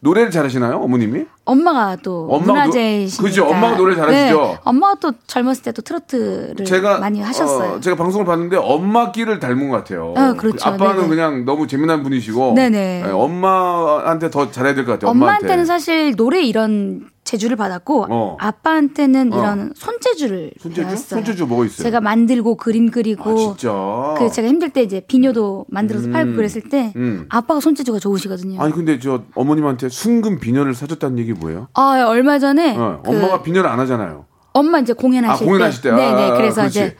노래를 0.00 0.32
잘하시나요? 0.32 0.78
어머님이? 0.78 1.26
엄마가 1.44 1.96
또 2.02 2.28
엄마가 2.30 2.52
문화재이시니까. 2.66 3.22
그죠, 3.22 3.44
엄마가 3.46 3.76
노래 3.76 3.96
잘하시죠? 3.96 4.40
네, 4.40 4.58
엄마가 4.64 4.94
또 5.00 5.12
젊었을 5.26 5.62
때 5.64 5.72
또 5.72 5.82
트로트를 5.82 6.64
제가 6.64 6.98
많이 6.98 7.20
하셨어요. 7.20 7.72
어, 7.74 7.80
제가 7.80 7.96
방송을 7.96 8.26
봤는데 8.26 8.56
엄마 8.56 9.10
끼를 9.10 9.40
닮은 9.40 9.68
것 9.70 9.76
같아요. 9.78 10.14
어, 10.16 10.34
그렇죠. 10.34 10.68
아빠는 10.68 10.96
네네. 10.96 11.08
그냥 11.08 11.44
너무 11.44 11.66
재미난 11.66 12.02
분이시고 12.02 12.52
네네. 12.54 13.04
예, 13.06 13.10
엄마한테 13.10 14.30
더 14.30 14.50
잘해야 14.50 14.74
될 14.74 14.84
것 14.84 14.92
같아요. 14.92 15.10
엄마한테는 15.10 15.64
사실 15.66 16.14
노래 16.14 16.42
이런 16.42 17.06
재주를 17.24 17.56
받았고 17.56 18.06
어. 18.10 18.36
아빠한테는 18.40 19.32
어. 19.32 19.38
이런 19.38 19.72
손재주를 19.76 20.50
손재주? 20.60 20.82
배웠어요. 20.86 21.20
손재주 21.20 21.46
뭐가 21.46 21.64
있어요? 21.66 21.84
제가 21.84 22.00
만들고 22.00 22.56
그림 22.56 22.90
그리고 22.90 23.30
아, 23.30 23.36
진짜. 23.36 24.14
그 24.18 24.28
제가 24.30 24.48
힘들 24.48 24.70
때 24.70 24.82
이제 24.82 25.00
비녀도 25.06 25.64
만들어서 25.68 26.10
팔고 26.10 26.34
그랬을 26.34 26.62
때 26.68 26.92
음. 26.96 27.26
아빠가 27.30 27.60
손재주가 27.60 28.00
좋으시거든요. 28.00 28.60
아니 28.60 28.72
근데 28.72 28.98
저 28.98 29.22
어머님한테 29.36 29.88
순금 29.88 30.40
비녀를 30.40 30.74
사줬다는 30.74 31.18
얘기 31.20 31.31
뭐예요? 31.34 31.68
아 31.74 32.04
얼마 32.08 32.38
전에 32.38 32.76
어, 32.76 33.00
그 33.04 33.10
엄마가 33.10 33.42
비녀를 33.42 33.68
안 33.68 33.78
하잖아요. 33.80 34.26
엄마 34.54 34.78
이제 34.80 34.92
공연하실 34.92 35.44
아, 35.46 35.48
공연하실 35.48 35.82
때. 35.82 35.90
아, 35.90 35.96
네네 35.96 36.30
아, 36.30 36.34
그래서 36.34 36.60
그렇지. 36.62 36.78
이제 36.78 36.96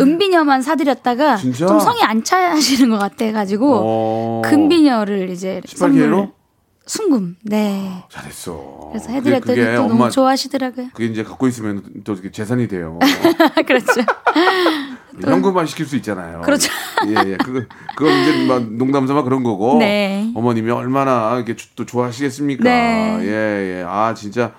은비녀만 0.00 0.60
사드렸다가 0.62 1.36
진짜? 1.36 1.66
좀 1.66 1.80
성이 1.80 2.02
안 2.02 2.22
차시는 2.22 2.90
것 2.90 2.98
같아가지고 2.98 3.80
어. 3.82 4.42
금비녀를 4.44 5.30
이제 5.30 5.62
18K 5.64 5.76
선물 5.78 6.12
로? 6.12 6.32
순금 6.86 7.36
네 7.44 8.04
잘했어. 8.10 8.88
그래서 8.90 9.06
그게- 9.06 9.16
해드렸더니 9.18 9.58
그게 9.60 9.74
또 9.76 9.82
엄마 9.84 9.94
너무 9.96 10.10
좋아하시더라고요. 10.10 10.88
그게 10.92 11.06
이제 11.06 11.22
갖고 11.22 11.46
있으면 11.46 11.84
또 12.04 12.12
이렇게 12.14 12.30
재산이 12.32 12.66
돼요. 12.68 12.98
그렇죠. 13.66 13.86
현금화 15.22 15.66
시킬 15.66 15.86
수 15.86 15.96
있잖아요. 15.96 16.40
그렇죠. 16.42 16.70
예, 17.06 17.30
예. 17.32 17.36
그거 17.36 17.60
그건 17.96 18.12
이제 18.22 18.46
막 18.46 18.62
농담 18.72 19.06
삼아 19.06 19.22
그런 19.22 19.42
거고. 19.42 19.78
네. 19.78 20.30
어머님이 20.34 20.70
얼마나 20.70 21.34
이렇게 21.36 21.56
주- 21.56 21.68
또 21.74 21.84
좋아하시겠습니까? 21.84 22.62
네. 22.64 23.18
예, 23.22 23.78
예. 23.80 23.84
아 23.86 24.14
진짜 24.14 24.52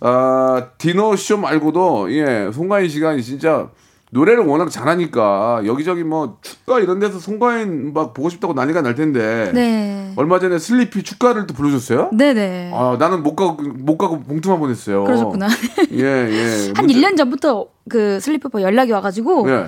아 0.00 0.68
디너 0.78 1.16
쇼 1.16 1.36
말고도 1.38 2.12
예 2.14 2.50
송가인 2.52 2.88
씨가 2.88 3.16
진짜 3.20 3.68
노래를 4.10 4.44
워낙 4.44 4.70
잘하니까 4.70 5.62
여기저기 5.66 6.02
뭐 6.02 6.38
축가 6.40 6.80
이런 6.80 6.98
데서 6.98 7.18
송가인 7.18 7.92
막 7.92 8.14
보고 8.14 8.28
싶다고 8.28 8.54
난리가 8.54 8.82
날 8.82 8.94
텐데. 8.94 9.50
네. 9.54 10.12
얼마 10.16 10.38
전에 10.38 10.58
슬리피 10.58 11.02
축가를 11.02 11.46
또 11.46 11.54
불러줬어요? 11.54 12.10
네네. 12.12 12.72
아 12.74 12.96
나는 12.98 13.22
못 13.22 13.36
가고 13.36 13.62
못 13.62 13.98
가고 13.98 14.20
봉투만 14.20 14.58
보냈어요. 14.58 15.04
그러셨구나. 15.04 15.48
예 15.92 16.02
예. 16.02 16.72
한 16.74 16.86
1년 16.86 17.16
전부터 17.16 17.66
그 17.88 18.18
슬리피 18.20 18.48
연락이 18.62 18.92
와가지고 18.92 19.50
예. 19.50 19.66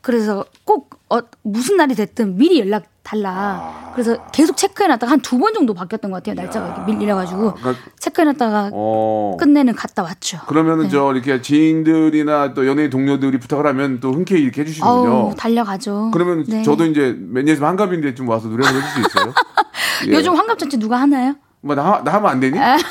그래서 0.00 0.44
꼭 0.64 0.90
어, 1.08 1.20
무슨 1.42 1.76
날이 1.76 1.94
됐든 1.94 2.36
미리 2.36 2.60
연락 2.60 2.84
달라. 3.02 3.90
그래서 3.94 4.16
계속 4.32 4.56
체크해놨다가 4.56 5.10
한 5.10 5.20
두 5.20 5.38
번 5.38 5.54
정도 5.54 5.74
바뀌었던 5.74 6.10
것 6.10 6.18
같아요. 6.22 6.34
날짜가 6.34 6.66
이렇게 6.86 6.92
밀려가지고 6.96 7.54
그러니까- 7.54 7.82
체크해놨다가 7.98 8.70
어. 8.72 9.36
끝내는 9.38 9.74
갔다 9.74 10.02
왔죠. 10.02 10.38
그러면은 10.46 10.84
네. 10.84 10.90
저 10.90 11.12
이렇게 11.12 11.40
지인들이나 11.40 12.54
또 12.54 12.66
연예인 12.66 12.90
동료들이 12.90 13.38
부탁을 13.38 13.66
하면 13.66 14.00
또 14.00 14.12
흔쾌히 14.12 14.42
이렇게 14.42 14.62
해주시는군요. 14.62 15.10
어우 15.10 15.34
달려가죠. 15.36 16.10
그러면 16.12 16.44
네. 16.46 16.62
저도 16.62 16.84
이제 16.86 17.16
매니저 17.18 17.64
한갑인데 17.66 18.14
좀 18.14 18.28
와서 18.28 18.48
노래 18.48 18.64
한번 18.66 18.82
해줄 18.82 19.02
수 19.02 19.08
있어요? 19.08 19.32
예. 20.08 20.12
요즘 20.14 20.34
환갑잔치 20.34 20.78
누가 20.78 21.00
하나요? 21.00 21.34
뭐 21.62 21.74
나, 21.74 22.02
나 22.04 22.12
하면 22.14 22.30
안 22.30 22.40
되니? 22.40 22.58
아니 22.58 22.82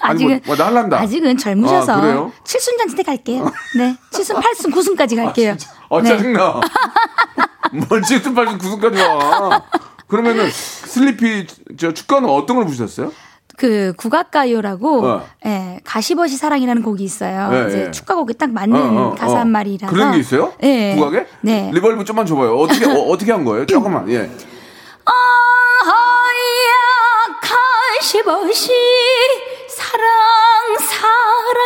아직은 0.00 0.40
뭐, 0.46 0.56
나 0.56 0.66
할란다. 0.66 0.98
아직은 1.00 1.36
젊으셔서 1.36 1.92
아, 1.92 2.00
그래요? 2.00 2.32
칠순잔치 2.44 2.96
때 2.96 3.02
갈게요. 3.02 3.44
네, 3.76 3.96
칠순, 4.10 4.40
팔순, 4.40 4.70
구순까지 4.70 5.16
갈게요. 5.16 5.56
어 5.88 6.00
네. 6.00 6.08
짜증나. 6.08 6.60
뭘 7.88 8.02
칠순 8.02 8.34
팔순 8.34 8.58
구순까지 8.58 9.00
와. 9.00 9.62
그러면은 10.06 10.50
슬리피 10.50 11.46
저 11.78 11.92
축가는 11.92 12.28
어떤 12.28 12.56
걸 12.56 12.66
부르셨어요? 12.66 13.12
그 13.56 13.92
국악가요라고 13.96 15.06
어. 15.06 15.26
예, 15.46 15.78
가시버시 15.84 16.36
사랑이라는 16.36 16.82
곡이 16.82 17.04
있어요. 17.04 17.50
네, 17.50 17.68
이제 17.68 17.76
네. 17.84 17.90
축가곡이 17.90 18.34
딱 18.34 18.50
맞는 18.50 18.76
어, 18.76 19.02
어, 19.02 19.14
가사 19.14 19.34
어. 19.34 19.38
한 19.38 19.50
마리라서 19.50 19.92
그런 19.92 20.12
게 20.12 20.18
있어요? 20.18 20.52
예. 20.62 20.94
국악에? 20.96 21.26
네. 21.42 21.70
reverb 21.72 22.04
좀만 22.04 22.26
줘봐요. 22.26 22.56
어떻게 22.56 22.86
어, 22.86 22.94
어떻게 23.08 23.32
한 23.32 23.44
거예요? 23.44 23.64
조금만. 23.66 24.08
예. 24.10 24.30
아야 25.04 25.41
가시버시 28.02 28.68
사랑 29.68 30.02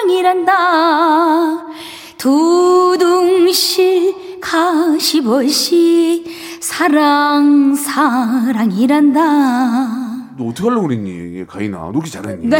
사랑이란다 0.04 1.66
두둥실 2.18 4.14
가시버시 4.42 6.26
사랑 6.60 7.74
사랑이란다 7.74 9.20
너 10.36 10.44
어떻게 10.48 10.68
하려고 10.68 10.88
그랬니? 10.88 11.38
예, 11.38 11.46
가인아. 11.46 11.78
너 11.78 11.90
이렇게 11.92 12.10
잘했니? 12.10 12.48
네. 12.48 12.58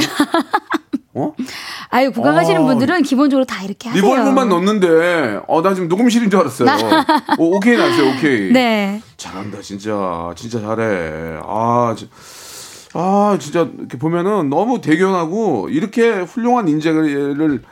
어? 1.12 1.34
아유 1.90 2.10
구강하시는 2.12 2.62
어. 2.62 2.64
분들은 2.64 3.02
기본적으로 3.02 3.44
다 3.44 3.62
이렇게 3.62 3.90
하세요. 3.90 4.02
리볼브만 4.02 4.48
넣는데 4.48 5.40
어나 5.48 5.74
지금 5.74 5.88
녹음실인 5.88 6.30
줄 6.30 6.40
알았어요. 6.40 6.68
오, 7.38 7.56
오케이 7.56 7.76
나왔어요. 7.76 8.12
오케이. 8.16 8.50
네. 8.52 9.02
잘한다 9.18 9.60
진짜 9.60 10.32
진짜 10.34 10.60
잘해. 10.62 11.40
아, 11.42 11.94
지- 11.98 12.08
아 12.98 13.36
진짜 13.38 13.68
이렇게 13.78 13.98
보면은 13.98 14.48
너무 14.48 14.80
대견하고 14.80 15.68
이렇게 15.68 16.10
훌륭한 16.20 16.66
인재를 16.66 17.62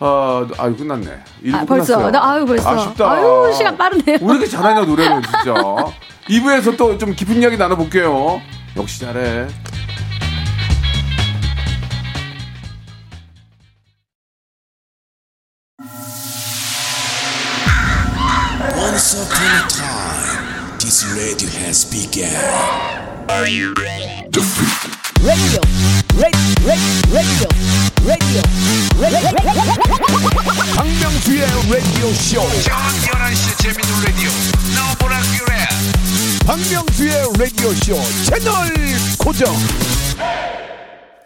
아, 0.00 0.46
아유 0.58 0.76
끝났네. 0.76 1.10
아, 1.52 1.64
벌써. 1.66 2.10
나, 2.10 2.32
아유, 2.32 2.44
벌써. 2.46 2.68
아쉽다. 2.70 3.10
아유, 3.12 3.52
시간 3.54 3.76
빠르네요. 3.76 4.18
왜 4.20 4.26
이렇게 4.32 4.46
잘하냐 4.46 4.84
노래는 4.84 5.22
진짜. 5.24 5.54
2부에서 6.28 6.76
또 6.76 6.96
좀 6.98 7.14
깊은 7.14 7.40
이야기 7.42 7.56
나눠볼게요. 7.58 8.40
역시 8.76 9.00
잘해. 9.00 9.46
Once 18.74 19.14
upon 19.14 19.46
a 19.46 19.68
time, 19.68 20.78
this 20.78 21.04
radio 21.14 21.48
has 21.60 21.84
begun. 21.84 22.32
Radio, 24.36 25.60
radio, 26.14 26.52
radio, 26.66 26.92
radio, 27.10 27.48
radio. 28.04 28.42
박명수의 30.76 31.40
라디오 31.70 32.12
쇼. 32.12 32.40
저녁 32.62 32.76
11시 33.00 33.58
재밌는 33.62 34.04
라디오 34.04 34.30
너보라 34.76 35.20
그래 35.38 35.52
박명수의 36.46 37.12
라디오 37.38 37.72
쇼 37.72 37.96
채널 38.24 38.74
고정. 39.18 39.56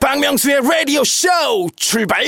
박명수의 0.01 0.61
라디오 0.63 1.03
쇼 1.03 1.29
출발. 1.75 2.25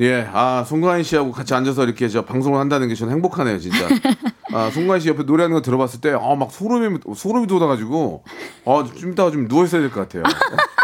예, 0.00 0.26
아, 0.32 0.64
송가인 0.66 1.02
씨하고 1.04 1.32
같이 1.32 1.54
앉아서 1.54 1.84
이렇게 1.84 2.08
저 2.08 2.24
방송을 2.24 2.58
한다는 2.58 2.88
게 2.88 2.94
저는 2.94 3.12
행복하네요, 3.14 3.58
진짜. 3.58 3.86
아, 4.52 4.70
송가인 4.70 5.00
씨 5.00 5.08
옆에 5.08 5.22
노래하는 5.24 5.54
거 5.54 5.62
들어봤을 5.62 6.00
때, 6.00 6.10
아, 6.12 6.34
막 6.34 6.50
소름이, 6.50 6.98
소름이 7.14 7.46
돋아가지고, 7.46 8.24
아, 8.66 8.84
좀 8.98 9.12
이따가 9.12 9.30
좀 9.30 9.46
누워 9.48 9.64
있어야 9.64 9.80
될 9.82 9.90
것 9.90 10.00
같아요. 10.08 10.22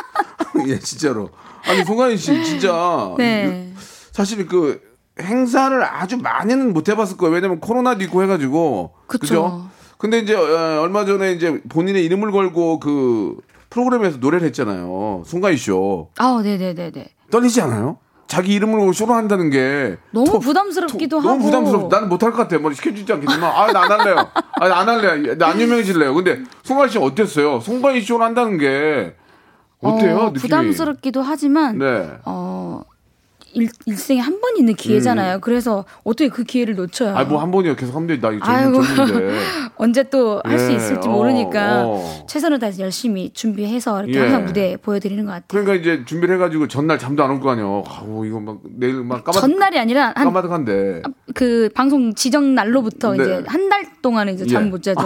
예, 0.69 0.79
진짜로. 0.79 1.31
아니, 1.67 1.85
송가인 1.85 2.17
씨, 2.17 2.45
진짜. 2.45 3.15
네. 3.19 3.73
사실 4.13 4.47
그 4.47 4.81
행사를 5.21 5.83
아주 5.85 6.17
많이는 6.19 6.73
못 6.73 6.89
해봤을 6.89 7.17
거예요. 7.17 7.35
왜냐면 7.35 7.61
코로나도 7.61 8.05
있고 8.05 8.23
해가지고. 8.23 8.93
그죠? 9.07 9.69
근데 9.97 10.19
이제, 10.21 10.35
어, 10.35 10.81
얼마 10.81 11.05
전에 11.05 11.33
이제 11.33 11.61
본인의 11.69 12.05
이름을 12.05 12.31
걸고 12.31 12.79
그 12.79 13.37
프로그램에서 13.71 14.19
노래를 14.19 14.47
했잖아요. 14.49 15.25
송가인 15.27 15.57
쇼. 15.57 16.11
아, 16.19 16.41
네 16.43 16.57
네 16.57 16.75
네 16.75 16.91
네. 16.93 17.09
떨리지 17.31 17.61
않아요? 17.63 17.99
자기 18.29 18.53
이름으로 18.55 18.93
쇼를 18.93 19.15
한다는 19.15 19.49
게 19.51 19.97
너무 20.13 20.27
톡, 20.33 20.41
부담스럽기도 20.41 21.17
톡, 21.17 21.27
하고. 21.27 21.29
너무 21.31 21.45
부담스럽. 21.47 21.89
나는 21.91 22.09
못할 22.11 22.31
것 22.31 22.37
같아. 22.39 22.59
뭐 22.59 22.71
시켜주지 22.73 23.11
않겠지만, 23.11 23.43
아, 23.51 23.73
나 23.73 23.83
안 23.89 23.91
할래요. 23.91 24.17
아, 24.61 24.69
나안 24.69 24.89
할래요. 24.89 25.35
나안 25.39 25.59
유명해질래요. 25.61 26.15
근데 26.15 26.43
송가인 26.63 26.91
씨 26.91 26.99
어땠어요? 26.99 27.61
송가인 27.61 28.03
쇼를 28.03 28.25
한다는 28.27 28.59
게 28.59 29.17
어때요? 29.81 30.17
어? 30.19 30.33
부담스럽기도 30.33 31.23
하지만 31.23 31.79
네. 31.79 32.11
어 32.27 32.83
일, 33.55 33.69
일생에 33.87 34.21
한 34.21 34.41
번 34.41 34.57
있는 34.57 34.75
기회잖아요. 34.75 35.41
그래서 35.41 35.85
어떻게 36.05 36.29
그 36.29 36.45
기회를 36.45 36.77
놓쳐요? 36.77 37.11
음. 37.11 37.17
아, 37.17 37.25
뭐 37.25 37.41
한 37.41 37.51
번이요. 37.51 37.77
계속 37.77 37.95
하면 37.97 38.07
돼. 38.07 38.21
나 38.21 38.31
이거 38.33 38.45
젊은데. 38.47 39.39
언제 39.77 40.03
또 40.05 40.41
할수 40.45 40.71
예, 40.73 40.77
있을지 40.77 41.09
어, 41.09 41.11
모르니까 41.13 41.85
어. 41.87 42.27
최선을 42.29 42.59
다해서 42.59 42.83
열심히 42.83 43.31
준비해서 43.33 44.03
이렇게 44.03 44.19
예. 44.19 44.23
항상 44.23 44.45
무대에 44.45 44.77
보여드리는 44.77 45.25
것 45.25 45.31
같아요. 45.33 45.47
그러니까 45.65 45.75
이제 45.75 46.05
준비를 46.05 46.35
해가지고 46.37 46.69
전날 46.69 46.99
잠도 46.99 47.23
안 47.25 47.31
올 47.31 47.41
거 47.41 47.51
아니에요. 47.51 47.85
아우, 47.89 48.25
이거 48.27 48.41
막 48.41 48.59
내일 48.65 49.03
막 49.05 49.23
까마, 49.25 49.41
전날이 49.41 49.79
아니라 49.79 50.13
한 50.17 50.25
까마득한데. 50.25 51.03
그 51.35 51.69
방송 51.75 52.15
지정 52.15 52.55
날로부터 52.55 53.13
네. 53.15 53.23
이제 53.23 53.43
한 53.47 53.69
달 53.69 53.87
동안은 54.03 54.35
이제 54.35 54.45
예. 54.47 54.49
잠못 54.49 54.83
자죠. 54.83 55.01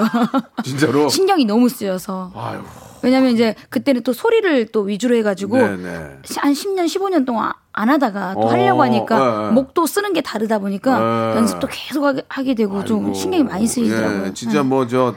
진짜로. 0.65 1.09
신경이 1.11 1.45
너무 1.45 1.69
쓰여서. 1.69 2.33
아유. 2.35 2.61
왜냐면 3.03 3.31
이제 3.31 3.55
그때는 3.71 4.03
또 4.03 4.13
소리를 4.13 4.67
또 4.73 4.83
위주로 4.83 5.15
해가지고 5.17 5.57
네네. 5.57 5.89
한 6.37 6.53
10년, 6.53 6.87
15년 6.87 7.27
동안 7.27 7.53
안 7.73 7.89
하다가 7.89 8.35
또 8.35 8.41
어, 8.41 8.51
하려고 8.51 8.83
하니까 8.83 9.17
예, 9.17 9.47
예. 9.49 9.51
목도 9.53 9.87
쓰는 9.87 10.13
게 10.13 10.21
다르다 10.21 10.59
보니까 10.59 11.33
예. 11.35 11.37
연습도 11.39 11.69
계속 11.71 12.05
하게, 12.29 12.55
되고 12.55 12.85
좀 12.85 13.05
아이고, 13.05 13.15
신경이 13.15 13.45
많이 13.45 13.67
쓰이더라고요. 13.67 14.27
예, 14.27 14.35
진짜 14.35 14.59
예. 14.59 14.63
뭐저 14.63 15.15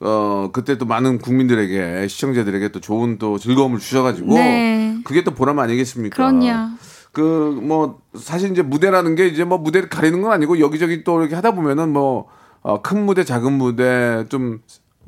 어, 0.00 0.50
그때 0.52 0.78
또 0.78 0.86
많은 0.86 1.18
국민들에게 1.18 2.08
시청자들에게 2.08 2.68
또 2.68 2.80
좋은 2.80 3.18
또 3.18 3.38
즐거움을 3.38 3.78
주셔가지고 3.78 4.34
네. 4.34 4.96
그게 5.04 5.24
또 5.24 5.32
보람 5.32 5.58
아니겠습니까? 5.58 6.16
그럼요. 6.16 6.70
그 7.12 7.58
뭐 7.62 8.00
사실 8.14 8.50
이제 8.50 8.62
무대라는 8.62 9.14
게 9.14 9.26
이제 9.26 9.44
뭐 9.44 9.58
무대를 9.58 9.88
가리는 9.88 10.20
건 10.22 10.32
아니고 10.32 10.60
여기저기 10.60 11.04
또 11.04 11.20
이렇게 11.20 11.34
하다 11.34 11.52
보면은 11.52 11.92
뭐큰 11.92 13.04
무대, 13.04 13.24
작은 13.24 13.52
무대 13.52 14.24
좀 14.28 14.60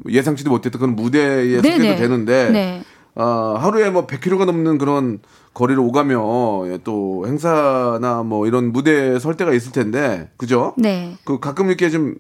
예상치도 0.08 0.50
못했던 0.50 0.80
그런 0.80 0.96
무대에 0.96 1.60
네네. 1.60 1.76
속해도 1.76 1.96
되는데 2.00 2.50
네. 2.50 2.82
어, 3.14 3.56
하루에 3.58 3.90
뭐 3.90 4.06
100km가 4.06 4.44
넘는 4.46 4.78
그런 4.78 5.18
거리를 5.52 5.80
오가며 5.82 6.78
또 6.84 7.24
행사나 7.26 8.22
뭐 8.22 8.46
이런 8.46 8.72
무대에 8.72 9.18
설 9.18 9.36
때가 9.36 9.52
있을 9.52 9.72
텐데 9.72 10.30
그죠? 10.36 10.74
네. 10.76 11.16
그 11.24 11.40
가끔 11.40 11.66
이렇게 11.68 11.90
좀 11.90 12.14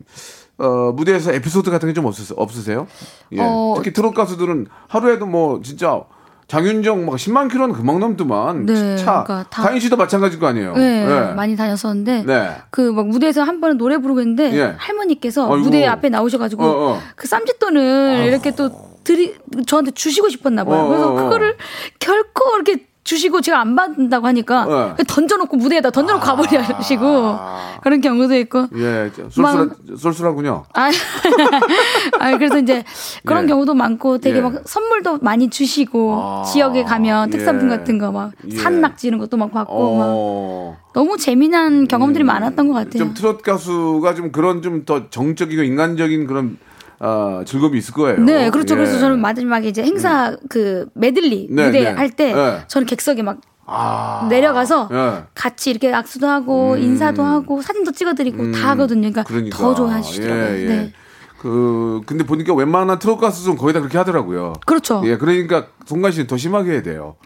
어, 0.58 0.92
무대에서 0.92 1.32
에피소드 1.32 1.70
같은 1.70 1.88
게 1.88 1.94
좀 1.94 2.04
없으세요? 2.06 2.36
없으세요? 2.38 2.86
예. 3.32 3.38
어, 3.40 3.74
특히 3.76 3.92
트롯 3.92 4.14
가수들은 4.14 4.66
하루에도 4.88 5.26
뭐 5.26 5.60
진짜 5.62 6.02
장윤정 6.50 7.06
막 7.06 7.14
10만 7.14 7.48
킬로는 7.48 7.76
금방 7.76 8.00
넘더만 8.00 8.66
네, 8.66 8.96
차 8.96 9.22
그러니까 9.22 9.48
다- 9.50 9.62
가인 9.62 9.78
씨도 9.78 9.96
마찬가지일 9.96 10.40
거 10.40 10.48
아니에요. 10.48 10.74
네, 10.74 11.06
예. 11.08 11.32
많이 11.34 11.54
다녔었는데 11.54 12.24
네. 12.26 12.50
그막 12.70 13.06
무대에서 13.06 13.44
한 13.44 13.60
번은 13.60 13.78
노래 13.78 13.98
부르고 13.98 14.20
있는데 14.22 14.52
예. 14.58 14.74
할머니께서 14.76 15.44
아이고. 15.44 15.58
무대 15.58 15.86
앞에 15.86 16.08
나오셔가지고 16.08 16.64
어, 16.64 16.90
어. 16.94 17.00
그 17.14 17.28
쌈짓돈을 17.28 18.24
이렇게 18.26 18.50
또 18.50 18.68
드리 19.04 19.36
저한테 19.64 19.92
주시고 19.92 20.28
싶었나 20.28 20.64
봐요. 20.64 20.80
어, 20.80 20.88
그래서 20.88 21.08
어, 21.08 21.12
어. 21.12 21.22
그거를 21.22 21.56
결코 22.00 22.42
이렇게 22.56 22.84
주시고 23.10 23.40
제가 23.40 23.60
안 23.60 23.74
받는다고 23.74 24.26
하니까 24.28 24.64
네. 24.66 24.72
아. 24.72 24.94
그냥 24.94 25.06
던져놓고 25.08 25.56
무대에다 25.56 25.90
던져놓고 25.90 26.24
가버리시고 26.24 27.38
그런 27.82 28.00
경우도 28.00 28.36
있고. 28.36 28.68
예, 28.76 29.10
쏠쏠하, 29.30 29.68
쏠쏠하군요. 29.96 30.64
아, 30.74 30.90
아 32.20 32.38
그래서 32.38 32.58
이제 32.60 32.84
그런 33.24 33.44
예. 33.44 33.48
경우도 33.48 33.74
많고 33.74 34.18
되게 34.18 34.38
예. 34.38 34.40
막 34.40 34.62
선물도 34.64 35.18
많이 35.22 35.50
주시고 35.50 36.14
아, 36.22 36.44
지역에 36.44 36.84
가면 36.84 37.30
특산품 37.30 37.72
예. 37.72 37.76
같은 37.76 37.98
거막 37.98 38.30
예. 38.48 38.56
산낙지 38.56 39.08
이런 39.08 39.18
것도 39.18 39.36
막 39.36 39.50
받고 39.50 39.96
막 39.96 40.04
어. 40.08 40.78
너무 40.94 41.16
재미난 41.16 41.88
경험들이 41.88 42.22
많았던 42.22 42.68
것 42.68 42.74
같아요. 42.74 42.98
좀 42.98 43.14
트롯 43.14 43.42
가수가 43.42 44.14
좀 44.14 44.30
그런 44.30 44.62
좀 44.62 44.84
더 44.86 45.10
정적이고 45.10 45.62
인간적인 45.62 46.26
그런 46.26 46.56
어, 47.00 47.42
즐거움이 47.46 47.78
있을 47.78 47.94
거예요. 47.94 48.20
네, 48.20 48.50
그렇죠. 48.50 48.74
예. 48.74 48.78
그래서 48.78 48.98
저는 48.98 49.20
마지막에 49.20 49.68
이제 49.68 49.82
행사 49.82 50.36
그 50.50 50.86
메들리 50.94 51.48
네, 51.50 51.66
무대 51.66 51.80
네. 51.84 51.90
할때 51.90 52.34
네. 52.34 52.58
저는 52.68 52.86
객석에 52.86 53.22
막 53.22 53.40
아. 53.66 54.26
내려가서 54.28 54.88
예. 54.92 55.24
같이 55.34 55.70
이렇게 55.70 55.92
악수도 55.92 56.28
하고 56.28 56.76
인사도 56.76 57.22
하고 57.22 57.62
사진도 57.62 57.92
찍어드리고 57.92 58.52
다 58.52 58.70
하거든요. 58.70 59.00
그러니까, 59.10 59.24
그러니까. 59.24 59.56
더 59.56 59.74
좋아하시더라고요. 59.74 60.44
예, 60.44 60.62
예. 60.62 60.68
네. 60.68 60.92
그 61.38 62.02
근데 62.04 62.24
보니까 62.24 62.52
웬만한 62.52 62.98
트롯 62.98 63.18
가수들은 63.18 63.56
거의 63.56 63.72
다 63.72 63.80
그렇게 63.80 63.96
하더라고요. 63.96 64.52
그렇죠. 64.66 65.00
예, 65.06 65.16
그러니까 65.16 65.68
송가 65.86 66.10
씨는 66.10 66.26
더 66.26 66.36
심하게 66.36 66.72
해야 66.72 66.82
돼요. 66.82 67.16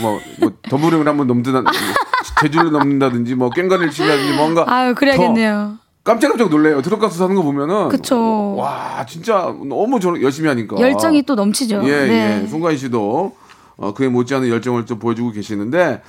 뭐, 0.00 0.20
뭐 0.38 0.52
더블을 0.68 1.08
한번 1.08 1.26
넘든다, 1.26 1.68
제주를 2.40 2.70
넘는다든지, 2.70 3.34
뭐 3.34 3.50
깽가리를 3.50 3.90
치다든지 3.90 4.36
뭔가. 4.36 4.64
아유, 4.68 4.94
그래야겠네요. 4.94 5.78
더 6.04 6.12
깜짝깜짝 6.12 6.50
놀래요. 6.50 6.82
가수 7.00 7.18
사는 7.18 7.34
거 7.34 7.42
보면은. 7.42 7.88
그쵸. 7.88 8.54
와, 8.56 9.04
진짜 9.06 9.54
너무 9.66 9.98
저 10.00 10.14
열심히 10.20 10.48
하니까. 10.48 10.78
열정이 10.78 11.22
또 11.22 11.34
넘치죠. 11.34 11.82
예, 11.84 12.06
네. 12.06 12.42
예. 12.42 12.46
송가인 12.46 12.76
씨도 12.76 13.34
어, 13.76 13.94
그에 13.94 14.08
못지않은 14.08 14.48
열정을 14.48 14.86
좀 14.86 14.98
보여주고 14.98 15.32
계시는데 15.32 16.02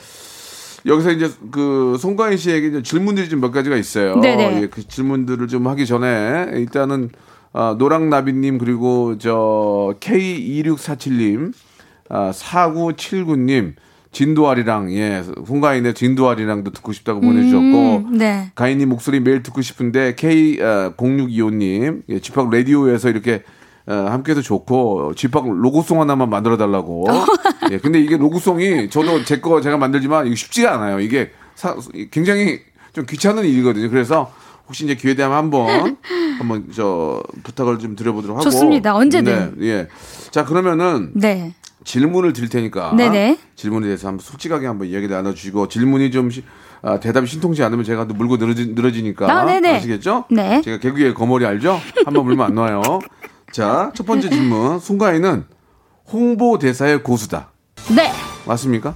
여기서 0.86 1.12
이제 1.12 1.31
그 1.51 1.97
송가인 1.99 2.38
씨에게 2.38 2.67
이제 2.67 2.81
질문들이 2.84 3.29
좀 3.29 3.39
몇 3.39 3.51
가지가 3.51 3.75
있어요. 3.77 4.19
네네. 4.19 4.62
예, 4.63 4.67
그 4.67 4.88
질문들을 4.88 5.47
좀 5.47 5.67
하기 5.67 5.86
전에 5.86 6.47
일단은 6.53 7.10
아, 7.53 7.75
노랑나비님 7.79 8.58
그리고 8.58 9.17
저 9.17 9.95
K2647님, 10.01 11.53
아, 12.10 12.31
4979님, 12.31 13.75
진도아리랑 14.15 14.93
예, 14.93 15.21
송가인의 15.45 15.93
진도아리랑도 15.93 16.71
듣고 16.71 16.93
싶다고 16.93 17.19
보내주셨고 17.19 17.97
음, 18.08 18.17
네. 18.17 18.49
가인님 18.56 18.88
목소리 18.89 19.19
매일 19.19 19.43
듣고 19.43 19.62
싶은데 19.62 20.15
K0625님 20.15 22.04
예, 22.10 22.19
집합 22.19 22.49
라디오에서 22.49 23.10
이렇게 23.10 23.43
어, 23.88 23.93
함께해도 23.93 24.41
좋고 24.41 25.13
집합 25.15 25.45
로고송 25.47 26.01
하나만 26.01 26.30
만들어 26.30 26.58
달라고. 26.58 27.06
예, 27.71 27.78
근데 27.78 27.99
이게 27.99 28.17
로고송이 28.17 28.89
저도 28.89 29.23
제 29.25 29.41
거 29.41 29.60
제가 29.62 29.78
만들지만 29.78 30.25
이게 30.28 30.36
쉽지가 30.36 30.73
않아요. 30.75 30.99
이게 31.01 31.32
사- 31.56 31.75
굉장히 32.10 32.62
좀 32.93 33.06
귀찮은 33.06 33.43
일이거든요. 33.43 33.89
그래서 33.89 34.32
혹시 34.67 34.84
이제 34.86 34.95
기회 34.95 35.13
되면 35.15 35.36
한번 35.38 35.97
한번 36.39 36.67
저 36.73 37.21
부탁을 37.43 37.80
좀 37.80 37.95
드려보도록 37.95 38.38
하고. 38.38 38.43
좋습니다. 38.43 38.95
언제든. 38.95 39.56
네, 39.58 39.67
예. 39.67 39.88
자 40.32 40.43
그러면은 40.45 41.12
네. 41.15 41.54
질문을 41.84 42.34
드릴 42.34 42.49
테니까 42.49 42.93
네네. 42.95 43.38
질문에 43.56 43.86
대해서 43.86 44.08
한번 44.08 44.23
솔직하게 44.25 44.65
한번 44.65 44.88
이야기 44.88 45.08
나눠주시고 45.08 45.67
질문이 45.67 46.10
좀 46.12 46.32
시- 46.32 46.43
아, 46.82 46.99
대답이 46.99 47.28
신통치 47.28 47.63
않으면 47.63 47.84
제가 47.86 48.08
또 48.08 48.13
물고 48.13 48.38
늘어지, 48.38 48.67
늘어지니까 48.75 49.32
아, 49.32 49.45
네네. 49.45 49.75
아시겠죠? 49.78 50.25
네. 50.32 50.62
제가 50.62 50.78
개그의 50.80 51.13
거머리 51.13 51.45
알죠? 51.45 51.80
한번 52.06 52.25
물면 52.25 52.45
안 52.47 52.56
놔요. 52.56 52.82
자, 53.51 53.91
첫 53.95 54.06
번째 54.06 54.30
질문. 54.30 54.80
송가인은 54.80 55.45
홍보대사의 56.12 57.04
고수다. 57.04 57.51
네, 57.95 58.12
맞습니까? 58.45 58.95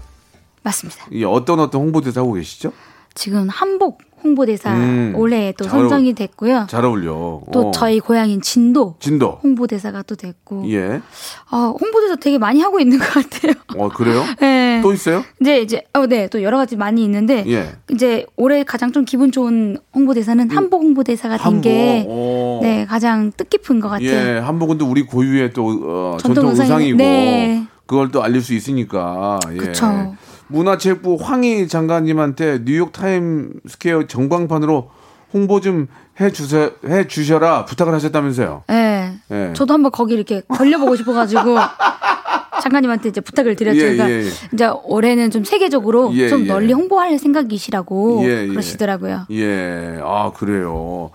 맞습니다. 0.64 1.06
이 1.12 1.24
어떤 1.24 1.60
어떤 1.60 1.82
홍보대사 1.82 2.22
하고 2.22 2.34
계시죠? 2.34 2.72
지금 3.16 3.50
한복 3.50 4.00
홍보대사 4.24 4.74
음, 4.74 5.14
올해 5.16 5.52
또잘 5.54 5.80
선정이 5.82 6.14
됐고요. 6.14 6.68
잘 6.70 6.86
어울려. 6.86 7.42
또 7.52 7.68
어. 7.70 7.72
저희 7.72 8.00
고향인 8.00 8.42
진도 8.42 8.96
진도. 9.00 9.40
홍보대사가 9.44 10.02
또 10.04 10.16
됐고. 10.16 10.70
예. 10.72 11.02
아, 11.50 11.74
홍보대사 11.80 12.16
되게 12.18 12.38
많이 12.38 12.62
하고 12.62 12.80
있는 12.80 12.98
것 13.00 13.06
같아요. 13.08 13.54
어, 13.78 13.90
그래요? 13.90 14.24
네. 14.40 14.80
또 14.84 14.94
있어요? 14.94 15.24
이제 15.42 15.60
이제 15.62 15.84
어, 15.94 16.06
네, 16.08 16.28
또 16.28 16.42
여러 16.44 16.58
가지 16.58 16.76
많이 16.76 17.04
있는데 17.04 17.44
예. 17.48 17.70
이제 17.92 18.26
올해 18.36 18.64
가장 18.64 18.92
좀 18.92 19.06
기분 19.06 19.32
좋은 19.32 19.78
홍보대사는 19.96 20.50
한복 20.52 20.82
홍보대사가 20.84 21.38
된 21.38 21.46
한복. 21.46 21.62
게 21.64 22.06
어. 22.08 22.60
네, 22.62 22.86
가장 22.86 23.32
뜻깊은 23.36 23.80
것 23.80 23.90
같아요. 23.90 24.10
예, 24.10 24.40
한복은 24.40 24.78
또 24.78 24.86
우리 24.90 25.04
고유의 25.04 25.54
또 25.54 25.68
어, 25.84 26.18
전통 26.20 26.46
전통, 26.46 26.54
의상이- 26.54 26.62
의상이고 26.62 26.98
네. 26.98 27.64
그걸 27.86 28.12
또 28.12 28.22
알릴 28.24 28.42
수 28.42 28.54
있으니까. 28.54 29.40
예. 29.54 29.58
그쵸. 29.58 30.16
문화체육부 30.50 31.18
황희 31.22 31.68
장관님한테 31.68 32.64
뉴욕 32.66 32.92
타임 32.92 33.54
스퀘어 33.68 34.08
전광판으로 34.08 34.90
홍보 35.34 35.62
좀 35.62 35.88
해주세, 36.20 36.72
해주셔라 36.88 37.66
부탁을 37.66 37.94
하셨다면서요. 37.94 38.64
예. 38.72 39.14
예. 39.32 39.54
저도 39.54 39.74
한번 39.76 39.92
거기 39.92 40.16
이렇게 40.16 40.42
걸려보고 40.48 40.96
싶어가지고 40.96 41.42
장관님한테 42.64 43.10
이제 43.10 43.22
부탁을 43.22 43.56
드렸죠. 43.56 43.78
예, 43.80 43.82
그러니까 43.96 44.10
예, 44.10 44.24
예. 44.26 44.30
이제 44.54 44.70
올해는 44.84 45.32
좀 45.32 45.44
세계적으로 45.44 46.12
예, 46.16 46.28
좀 46.30 46.42
예. 46.42 46.46
널리 46.48 46.74
홍보할 46.74 47.18
생각이시라고. 47.18 48.22
그러시더라고요. 48.22 49.28
예, 49.32 50.00
아 50.04 50.32
그래요. 50.36 51.12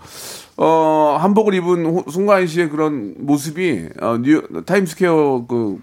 어 0.56 1.18
한복을 1.20 1.52
입은 1.54 1.84
호- 1.84 2.04
송가인 2.10 2.46
씨의 2.46 2.70
그런 2.70 3.14
모습이 3.18 3.88
어, 4.00 4.16
뉴 4.22 4.40
타임스퀘어 4.64 5.46
그 5.48 5.78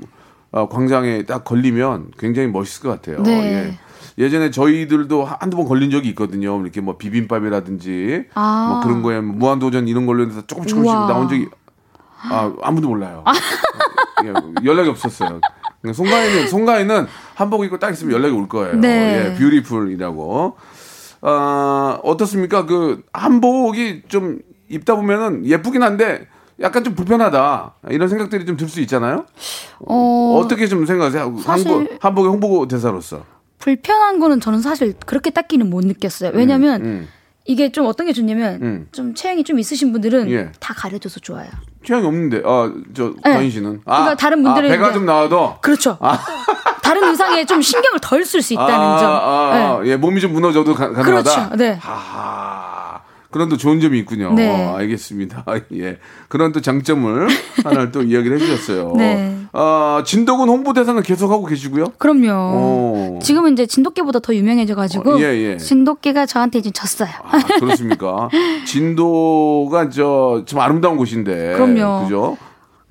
어, 0.51 0.67
광장에 0.67 1.23
딱 1.23 1.43
걸리면 1.43 2.11
굉장히 2.17 2.47
멋있을 2.49 2.83
것 2.83 2.89
같아요. 2.89 3.23
네. 3.23 3.31
예. 3.77 3.79
예전에 4.23 4.51
저희들도 4.51 5.23
한- 5.23 5.37
한두 5.39 5.55
번 5.57 5.65
걸린 5.67 5.89
적이 5.89 6.09
있거든요. 6.09 6.59
이렇게 6.61 6.81
뭐 6.81 6.97
비빔밥이라든지 6.97 8.25
아. 8.33 8.67
뭐 8.69 8.81
그런 8.83 9.01
거에 9.01 9.21
뭐 9.21 9.35
무한도전 9.35 9.87
이런 9.87 10.05
걸로 10.05 10.25
해서 10.27 10.45
조금 10.47 10.65
조금씩 10.65 10.91
우와. 10.93 11.07
나온 11.07 11.29
적이 11.29 11.47
아 12.29 12.53
아무도 12.61 12.89
몰라요. 12.89 13.23
예, 14.25 14.33
연락이 14.65 14.89
없었어요. 14.89 15.39
그러니까 15.81 15.93
송가인은 15.95 16.47
송가인은 16.49 17.07
한복 17.35 17.63
입고 17.63 17.79
딱 17.79 17.89
있으면 17.91 18.13
연락이 18.13 18.33
올 18.35 18.47
거예요. 18.49 18.75
네. 18.75 19.31
예, 19.33 19.39
뷰티풀이라고. 19.39 20.57
아 21.21 21.99
어떻습니까? 22.03 22.65
그 22.65 23.01
한복이 23.13 24.03
좀 24.09 24.39
입다 24.69 24.95
보면은 24.95 25.45
예쁘긴 25.45 25.83
한데 25.83 26.27
약간 26.61 26.83
좀 26.83 26.93
불편하다 26.95 27.73
이런 27.89 28.07
생각들이 28.09 28.45
좀 28.45 28.57
들 28.57 28.69
수 28.69 28.79
있잖아요. 28.81 29.25
어, 29.87 30.39
어, 30.43 30.47
떻게 30.47 30.67
좀 30.67 30.85
생각하세요? 30.85 31.37
사실- 31.43 31.67
한복 31.71 31.97
한복의 32.05 32.29
홍보 32.31 32.67
대사로서. 32.67 33.23
불편한 33.59 34.19
거는 34.19 34.39
저는 34.39 34.59
사실 34.61 34.93
그렇게 35.05 35.29
딱히는 35.29 35.69
못 35.69 35.85
느꼈어요. 35.85 36.31
왜냐면 36.33 36.81
음. 36.83 37.07
이게 37.45 37.71
좀 37.71 37.85
어떤 37.87 38.05
게 38.07 38.13
좋냐면 38.13 38.59
음. 38.61 38.87
좀 38.91 39.13
체형이 39.15 39.43
좀 39.43 39.57
있으신 39.59 39.91
분들은 39.91 40.29
예. 40.31 40.51
다 40.59 40.73
가려줘서 40.75 41.19
좋아요. 41.19 41.47
취향이 41.83 42.05
없는데 42.05 42.37
아저 42.45 43.13
네. 43.23 43.33
가인 43.33 43.49
씨는 43.51 43.81
아, 43.85 43.97
그러니까 43.97 44.15
다른 44.15 44.43
분들은 44.43 44.69
아, 44.69 44.71
배가 44.71 44.85
이제- 44.87 44.93
좀 44.93 45.05
나와도 45.05 45.57
그렇죠. 45.61 45.97
다른 46.83 47.03
의상에 47.09 47.45
좀 47.45 47.61
신경을 47.61 47.99
덜 48.01 48.21
쓸 48.25 48.41
수 48.41 48.53
있다는 48.53 48.73
아, 48.75 48.97
점. 48.99 49.11
아, 49.11 49.15
아, 49.17 49.79
네. 49.83 49.89
예, 49.91 49.95
몸이 49.97 50.19
좀 50.21 50.33
무너져도 50.33 50.73
가, 50.75 50.91
가능하다. 50.91 51.03
그렇죠. 51.49 51.55
네. 51.55 51.77
하하. 51.81 52.80
그런 53.31 53.49
또 53.49 53.57
좋은 53.57 53.79
점이 53.79 53.97
있군요. 53.99 54.33
네. 54.33 54.49
알겠습니다. 54.49 55.45
예. 55.75 55.97
그런 56.27 56.51
또 56.51 56.61
장점을 56.61 57.27
하나를 57.63 57.91
또 57.91 58.03
이야기를 58.03 58.39
해주셨어요. 58.39 58.93
네. 58.97 59.37
아, 59.53 60.03
진덕은 60.05 60.47
홍보대사는 60.47 61.01
계속하고 61.01 61.45
계시고요. 61.45 61.93
그럼요. 61.97 63.17
오. 63.17 63.19
지금은 63.21 63.53
이제 63.53 63.65
진돗개보다 63.65 64.19
더 64.19 64.35
유명해져가지고 64.35 65.15
어, 65.15 65.19
예, 65.19 65.23
예. 65.23 65.57
진돗개가 65.57 66.25
저한테 66.25 66.59
이제 66.59 66.71
졌어요. 66.71 67.09
아, 67.23 67.39
그렇습니까? 67.59 68.29
진도가 68.67 69.89
저, 69.89 70.43
참 70.45 70.59
아름다운 70.59 70.97
곳인데. 70.97 71.53
그럼요. 71.53 72.03
그죠? 72.03 72.37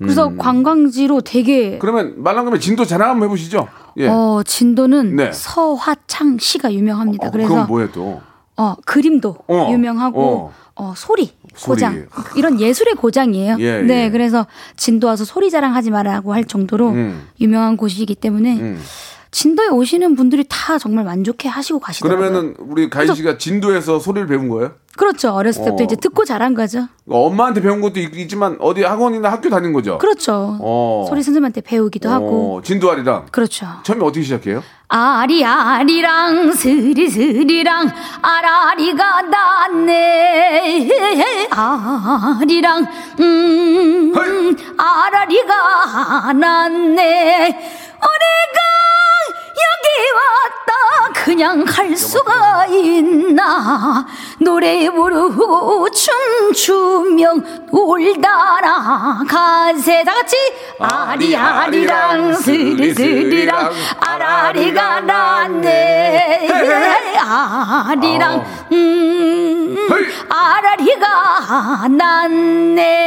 그래서 0.01 0.33
관광지로 0.35 1.21
되게 1.21 1.77
그러면 1.77 2.15
말랑하면 2.17 2.59
진도 2.59 2.85
자랑 2.85 3.11
한번 3.11 3.27
해보시죠. 3.27 3.67
예. 3.97 4.07
어 4.07 4.41
진도는 4.43 5.15
네. 5.15 5.31
서화창 5.31 6.37
시가 6.39 6.73
유명합니다. 6.73 7.27
어, 7.27 7.31
그래서 7.31 7.49
그건 7.49 7.67
뭐예요 7.67 7.91
또? 7.91 8.21
어 8.61 8.75
그림도 8.85 9.37
어, 9.47 9.69
유명하고 9.71 10.51
어, 10.75 10.93
소리 10.95 11.31
소리. 11.55 11.73
고장 11.73 12.07
이런 12.35 12.59
예술의 12.59 12.93
고장이에요. 12.95 13.57
예, 13.59 13.81
네, 13.81 14.05
예. 14.05 14.09
그래서 14.11 14.45
진도 14.77 15.07
와서 15.07 15.25
소리 15.25 15.49
자랑하지 15.49 15.89
말라고 15.89 16.33
할 16.33 16.45
정도로 16.45 16.89
음. 16.89 17.27
유명한 17.39 17.75
곳이기 17.75 18.13
때문에 18.13 18.59
음. 18.59 18.81
진도에 19.31 19.69
오시는 19.69 20.15
분들이 20.15 20.45
다 20.47 20.77
정말 20.77 21.05
만족해 21.05 21.49
하시고 21.49 21.79
가시더라고요. 21.79 22.29
그러면은 22.29 22.55
우리 22.59 22.89
가인 22.89 23.13
씨가 23.15 23.37
진도에서 23.39 23.99
소리를 23.99 24.27
배운 24.27 24.47
거예요? 24.49 24.73
그렇죠. 24.97 25.31
어렸을 25.33 25.63
때부터 25.63 25.83
어. 25.83 25.85
이제 25.85 25.95
듣고 25.95 26.25
자란 26.25 26.53
거죠. 26.53 26.87
엄마한테 27.09 27.61
배운 27.61 27.79
것도 27.81 27.99
있- 27.99 28.15
있지만 28.15 28.57
어디 28.59 28.83
학원이나 28.83 29.31
학교 29.31 29.49
다닌 29.49 29.71
거죠? 29.73 29.97
그렇죠. 29.97 30.57
어. 30.61 31.05
소리 31.09 31.23
선생님한테 31.23 31.61
배우기도 31.61 32.09
하고. 32.09 32.57
어, 32.57 32.61
진도아리랑 32.61 33.27
그렇죠. 33.31 33.67
처음에 33.83 34.03
어떻게 34.03 34.21
시작해요? 34.23 34.61
아리아리랑 34.89 36.51
스리스리랑 36.51 37.89
아라리가 38.21 39.21
났네 39.21 40.89
아리랑 41.49 42.87
음 43.21 44.11
헐! 44.13 44.55
아라리가 44.77 46.33
났네 46.33 47.47
어레가 48.01 48.59
여기 49.61 49.87
왔다. 50.15 50.71
그냥 51.23 51.63
갈 51.65 51.95
수가 51.95 52.65
있나. 52.67 54.05
노래 54.39 54.89
부르고 54.89 55.87
춤추며 55.91 57.33
울다라. 57.71 59.23
가세 59.29 60.03
다 60.03 60.13
같이. 60.15 60.35
아리아리랑 60.79 62.33
스리스리랑. 62.33 63.71
아라리가 63.99 65.01
났네. 65.01 66.49
아리랑 67.19 68.45
음 68.71 69.77
아라리가 70.29 71.87
났네. 71.89 73.01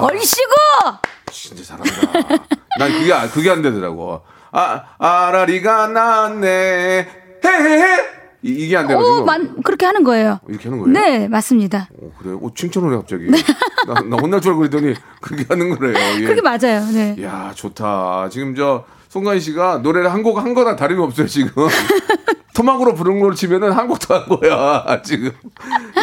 얼씨구! 0.00 0.52
진짜 1.32 1.64
잘한다. 1.64 2.38
난 2.78 2.92
그게 2.92 3.12
아- 3.12 3.28
그게 3.28 3.50
안 3.50 3.62
되더라고. 3.62 4.22
아 4.52 4.82
아라리가 4.98 5.88
났네. 5.88 7.08
헤헤헤 7.44 8.18
이, 8.42 8.50
이게 8.50 8.76
안 8.76 8.86
돼가지고 8.86 9.22
오, 9.22 9.24
만, 9.24 9.62
그렇게 9.62 9.84
하는 9.84 10.04
거예요. 10.04 10.38
이렇게 10.48 10.68
하는 10.68 10.78
거예요? 10.78 10.92
네, 10.92 11.26
맞습니다. 11.28 11.88
어, 12.00 12.12
그래요? 12.20 12.38
어, 12.42 12.50
칭찬을 12.54 12.92
해 12.92 12.96
갑자기. 12.96 13.26
나, 13.86 13.94
나 14.02 14.16
혼날 14.16 14.40
줄 14.40 14.50
알고 14.52 14.60
그랬더니 14.60 14.94
그렇게 15.20 15.44
하는 15.48 15.76
거래요. 15.76 15.96
예. 16.20 16.24
그렇게 16.24 16.40
맞아요. 16.40 16.84
네. 16.92 17.16
야 17.22 17.50
좋다. 17.54 18.28
지금 18.30 18.54
저 18.54 18.84
송가인 19.08 19.40
씨가 19.40 19.78
노래를 19.78 20.12
한 20.12 20.22
곡 20.22 20.38
한 20.38 20.54
거나 20.54 20.76
다름이 20.76 21.02
없어요 21.02 21.26
지금. 21.26 21.50
토막으로 22.54 22.94
부른 22.94 23.20
걸 23.20 23.34
치면은 23.36 23.70
한곡더한 23.70 24.26
거야 24.28 25.00
지금. 25.04 25.30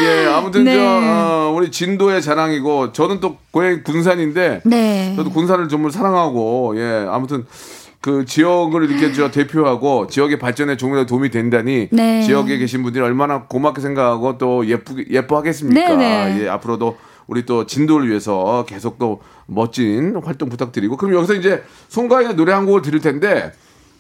예 0.02 0.26
아무튼 0.28 0.64
네. 0.64 0.74
저 0.76 0.82
어, 0.82 1.54
우리 1.54 1.70
진도의 1.70 2.22
자랑이고 2.22 2.94
저는 2.94 3.20
또 3.20 3.38
고향 3.52 3.84
군산인데 3.84 4.62
네. 4.64 5.14
저도 5.18 5.32
군산을 5.32 5.68
정말 5.68 5.92
사랑하고 5.92 6.74
예 6.78 7.06
아무튼 7.10 7.46
그 8.06 8.24
지역을 8.24 8.88
이렇게 8.88 9.12
저 9.14 9.32
대표하고 9.32 10.06
지역의 10.06 10.38
발전에 10.38 10.78
조금이라도 10.78 11.08
도움이 11.08 11.32
된다니 11.32 11.90
네. 11.92 12.22
지역에 12.22 12.60
계신 12.60 12.84
분들이 12.84 13.04
얼마나 13.04 13.46
고맙게 13.46 13.82
생각하고 13.82 14.38
또 14.38 14.68
예쁘게 14.68 15.06
예뻐하겠습니까? 15.10 15.96
네, 15.96 15.96
네. 15.96 16.44
예 16.44 16.48
앞으로도 16.48 16.98
우리 17.26 17.48
또 17.48 17.66
진도를 17.66 18.08
위해서 18.08 18.64
계속 18.70 19.00
또 19.00 19.22
멋진 19.48 20.16
활동 20.24 20.50
부탁드리고 20.50 20.98
그럼 20.98 21.16
여기서 21.16 21.34
이제 21.34 21.64
송가인의 21.90 22.36
노래 22.36 22.54
한 22.54 22.68
곡을 22.68 22.84
들을 22.84 23.00
텐데 23.00 23.52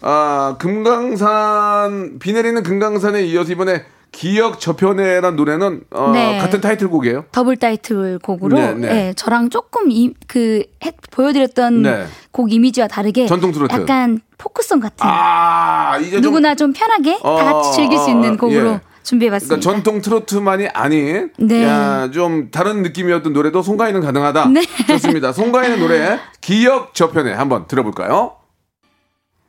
아 0.01 0.55
금강산 0.59 2.19
비 2.19 2.31
내리는 2.33 2.61
금강산에 2.61 3.23
이어서 3.23 3.53
이번에 3.53 3.85
기억 4.15 4.60
저편에란 4.62 5.36
노래는 5.36 5.82
어, 5.91 6.12
네. 6.13 6.38
같은 6.38 6.62
타이틀곡이에요. 6.62 7.25
더블 7.34 7.58
타이틀 7.58 8.17
곡으로 8.19 8.58
네, 8.58 8.73
네. 8.73 8.88
예, 9.10 9.13
저랑 9.13 9.49
조금 9.49 9.91
이, 9.91 10.13
그 10.28 10.63
해- 10.86 10.93
보여드렸던 11.12 11.82
네. 11.82 12.06
곡 12.32 12.51
이미지와 12.54 12.88
다르게 12.88 13.28
전통 13.28 13.51
트로트. 13.51 13.73
약간 13.75 14.21
포크송 14.38 14.80
같은 14.80 14.97
아 15.01 15.97
이제 15.99 16.12
좀 16.12 16.21
누구나 16.21 16.56
좀 16.56 16.71
편하게 16.71 17.19
어, 17.21 17.38
다 17.38 17.54
같이 17.54 17.73
즐길 17.73 17.97
수 17.97 18.06
어, 18.06 18.10
있는 18.10 18.34
어, 18.34 18.38
곡으로 18.38 18.67
예. 18.69 18.82
준비해봤습니다. 19.04 19.60
그러니까 19.60 19.71
전통 19.84 20.01
트로트만이 20.01 20.67
아닌 20.69 21.30
네. 21.38 21.63
야, 21.63 22.10
좀 22.12 22.49
다른 22.51 22.82
느낌이었던 22.84 23.34
노래도 23.34 23.62
송가인은 23.62 24.01
가능하다. 24.01 24.47
네. 24.47 24.62
좋습니다. 24.88 25.32
송가인의 25.34 25.78
노래 25.80 26.19
기억 26.41 26.93
저편에 26.95 27.34
한번 27.34 27.67
들어볼까요? 27.67 28.38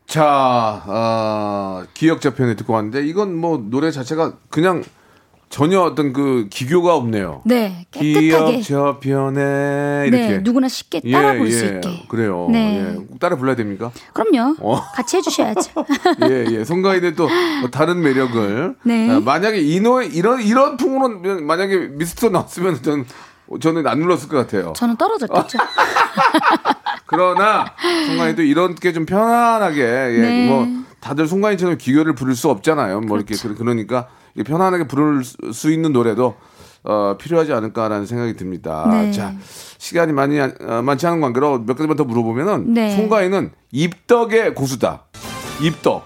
자, 0.07 0.83
어, 0.87 1.85
기억 1.95 2.21
저편에 2.21 2.55
듣고 2.57 2.73
왔는데 2.75 3.05
이건 3.07 3.35
뭐 3.37 3.63
노래 3.71 3.91
자체가 3.91 4.35
그냥 4.51 4.85
전혀 5.49 5.81
어떤 5.81 6.13
그 6.13 6.49
기교가 6.51 6.95
없네요. 6.97 7.43
네, 7.45 7.87
기억 7.91 8.03
깨끗하게. 8.03 8.61
저편에 8.63 10.05
이렇게 10.09 10.29
네, 10.29 10.39
누구나 10.39 10.69
쉽게 10.69 11.01
따라 11.11 11.35
부를 11.35 11.51
수 11.51 11.65
예, 11.65 11.69
있게. 11.77 12.05
그래요. 12.09 12.49
네. 12.51 12.79
예. 12.79 12.95
꼭 12.97 13.19
따라 13.21 13.37
불러야 13.37 13.55
됩니까? 13.57 13.91
그럼요. 14.13 14.57
어. 14.61 14.83
같이 14.95 15.17
해주셔야죠. 15.19 15.71
예, 16.29 16.47
예. 16.51 16.65
송가인의 16.65 17.15
또뭐 17.15 17.31
다른 17.71 18.01
매력을. 18.03 18.77
네. 18.85 19.11
아, 19.11 19.21
만약에 19.21 19.59
이 19.61 19.81
노래, 19.81 20.07
이런, 20.07 20.41
이런 20.43 20.77
풍으로 20.77 21.21
만약에 21.43 21.77
미스터 21.93 22.29
나왔으면 22.31 22.83
저는, 22.83 23.07
저는 23.61 23.87
안 23.87 24.01
눌렀을 24.01 24.29
것 24.29 24.37
같아요. 24.39 24.73
저는 24.75 24.97
떨어졌겠죠. 24.97 25.59
그러나, 27.07 27.67
송가인도 28.07 28.43
이런 28.43 28.75
게좀 28.75 29.07
편안하게, 29.07 29.81
예, 29.83 30.21
네. 30.21 30.49
뭐, 30.49 30.67
다들 31.01 31.27
송가인처럼 31.29 31.79
기교를 31.79 32.15
부를 32.15 32.35
수 32.35 32.49
없잖아요. 32.51 33.01
뭐 33.03 33.17
이렇게, 33.17 33.35
그렇죠. 33.37 33.49
그- 33.49 33.55
그러니까, 33.65 34.09
편안하게 34.45 34.89
부를 34.89 35.23
수- 35.25 35.37
수 35.53 35.71
있는 35.71 35.93
노래도, 35.93 36.35
어, 36.85 37.17
필요하지 37.19 37.53
않을까라는 37.53 38.07
생각이 38.07 38.35
듭니다. 38.35 38.87
네. 38.91 39.11
자, 39.13 39.35
시간이 39.79 40.13
많이, 40.13 40.41
안- 40.41 40.55
어, 40.61 40.83
많지 40.83 41.07
않은 41.07 41.21
관계로 41.21 41.61
몇 41.65 41.75
가지만 41.77 41.97
더 41.97 42.05
물어보면은, 42.05 42.75
네. 42.75 42.95
송가인은 42.97 43.53
입덕의 43.73 44.55
고수다. 44.55 45.05
입덕. 45.63 46.05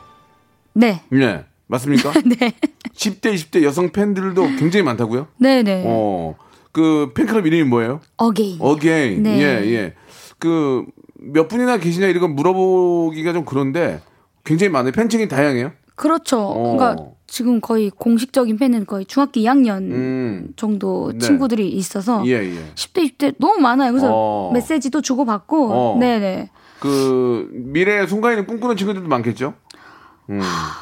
네, 0.74 1.02
예. 1.14 1.44
맞습니까? 1.66 2.12
네, 2.24 2.52
10대, 2.94 3.34
20대 3.34 3.62
여성 3.64 3.90
팬들도 3.90 4.42
굉장히 4.58 4.82
많다고요? 4.84 5.26
네, 5.38 5.62
네. 5.62 5.82
어. 5.86 6.36
그 6.72 7.10
팬클럽 7.14 7.46
이름이 7.46 7.64
뭐예요? 7.64 8.00
어게인. 8.16 8.58
어게인. 8.60 9.22
네. 9.24 9.38
예, 9.40 9.72
예. 9.74 9.94
그 10.40 10.85
몇 11.20 11.48
분이나 11.48 11.76
계시냐 11.79 12.07
이런 12.07 12.20
거 12.22 12.29
물어보기가 12.29 13.33
좀 13.33 13.44
그런데 13.44 14.00
굉장히 14.44 14.70
많아요. 14.70 14.92
팬층이 14.92 15.29
다양해요. 15.29 15.72
그렇죠. 15.94 16.40
어. 16.40 16.76
그러니까 16.76 17.05
지금 17.26 17.61
거의 17.61 17.90
공식적인 17.90 18.57
팬은 18.57 18.87
거의 18.87 19.05
중학교 19.05 19.40
2학년 19.40 19.83
음. 19.92 20.48
정도 20.57 21.12
네. 21.12 21.18
친구들이 21.18 21.68
있어서 21.68 22.22
예, 22.26 22.33
예. 22.33 22.72
10대, 22.74 23.05
20대 23.18 23.35
너무 23.38 23.61
많아요. 23.61 23.92
그래서 23.92 24.09
어. 24.11 24.50
메시지도 24.53 25.03
주고받고, 25.03 25.72
어. 25.72 25.98
네네. 26.00 26.50
그 26.81 27.48
미래의 27.53 28.09
송가인을 28.09 28.46
꿈꾸는 28.46 28.76
친구들도 28.76 29.07
많겠죠? 29.07 29.55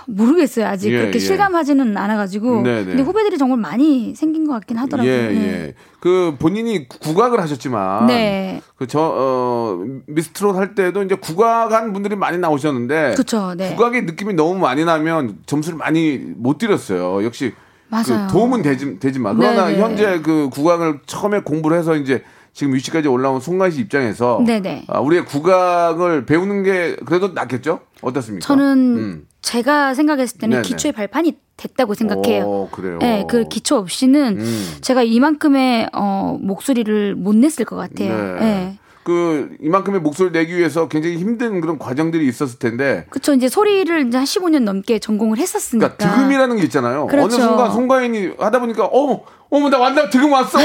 모르겠어요. 0.07 0.67
아직 0.67 0.91
예, 0.93 0.99
그렇게 0.99 1.17
예. 1.17 1.19
실감하지는 1.19 1.97
않아가지고. 1.97 2.63
네네. 2.63 2.85
근데 2.85 3.03
후배들이 3.03 3.39
정말 3.39 3.59
많이 3.59 4.15
생긴 4.15 4.47
것 4.47 4.53
같긴 4.55 4.77
하더라고요. 4.77 5.11
예, 5.13 5.29
네. 5.29 5.35
예. 5.35 5.75
그 6.01 6.37
본인이 6.39 6.89
국악을 6.89 7.41
하셨지만 7.41 8.07
네. 8.07 8.61
그저 8.77 8.99
어, 9.01 9.85
미스트롯 10.07 10.57
할 10.57 10.75
때도 10.75 11.03
이제 11.03 11.15
국악한 11.15 11.93
분들이 11.93 12.15
많이 12.17 12.39
나오셨는데 12.39 13.15
그쵸, 13.17 13.55
네. 13.57 13.75
국악의 13.75 14.03
느낌이 14.03 14.35
너무 14.35 14.59
많이 14.59 14.85
나면 14.85 15.39
점수를 15.47 15.79
많이 15.79 16.19
못 16.19 16.59
드렸어요. 16.59 17.25
역시 17.25 17.53
맞아요. 17.89 18.27
그 18.27 18.33
도움은 18.33 18.63
되지, 18.63 18.99
되지만 19.01 19.37
그러나 19.37 19.67
네네. 19.67 19.81
현재 19.81 20.21
그 20.21 20.51
국악을 20.51 21.01
처음에 21.07 21.41
공부를 21.41 21.79
해서 21.79 21.97
이제 21.97 22.23
지금 22.53 22.75
위치까지 22.75 23.09
올라온 23.09 23.41
송가인 23.41 23.73
씨 23.73 23.81
입장에서 23.81 24.43
네네. 24.45 24.87
아, 24.89 25.01
우리의 25.01 25.25
국악을 25.25 26.27
배우는 26.27 26.65
게 26.65 26.97
그래도 27.05 27.29
낫겠죠? 27.29 27.81
어떻습니까? 28.03 28.47
저는 28.47 28.97
음. 28.97 29.27
제가 29.53 29.95
생각했을 29.95 30.39
때는 30.39 30.57
네네. 30.59 30.69
기초의 30.69 30.93
발판이 30.93 31.39
됐다고 31.57 31.95
생각해요. 31.95 32.45
오, 32.45 32.69
그래요. 32.71 32.99
네, 33.01 33.25
그 33.31 33.49
기초 33.49 33.77
없이는 33.77 34.39
음. 34.39 34.77
제가 34.83 35.03
이만큼의 35.03 35.89
어, 35.95 36.37
목소리를 36.39 37.15
못 37.15 37.35
냈을 37.35 37.65
것 37.65 37.77
같아요. 37.77 38.35
네. 38.35 38.41
네. 38.41 38.79
그 39.05 39.57
이만큼의 39.63 40.03
목소리를 40.03 40.39
내기 40.39 40.55
위해서 40.55 40.87
굉장히 40.89 41.17
힘든 41.17 41.63
그런 41.63 41.79
과정들이 41.79 42.29
있었을 42.29 42.59
텐데 42.59 43.07
그쵸 43.09 43.33
이제 43.33 43.49
소리를 43.49 44.07
이제 44.07 44.19
한 44.19 44.27
15년 44.27 44.65
넘게 44.65 44.99
전공을 44.99 45.39
했었으니까. 45.39 45.95
그러니까 45.97 46.17
득음이라는 46.19 46.57
게 46.57 46.63
있잖아요. 46.65 47.07
그렇죠. 47.07 47.37
어느 47.37 47.43
순간 47.43 47.73
송가인이 47.73 48.33
하다 48.39 48.61
보니까 48.61 48.85
어머 48.85 49.23
어머 49.49 49.71
나 49.71 49.79
완전 49.79 50.11
득음 50.11 50.31
왔어. 50.31 50.59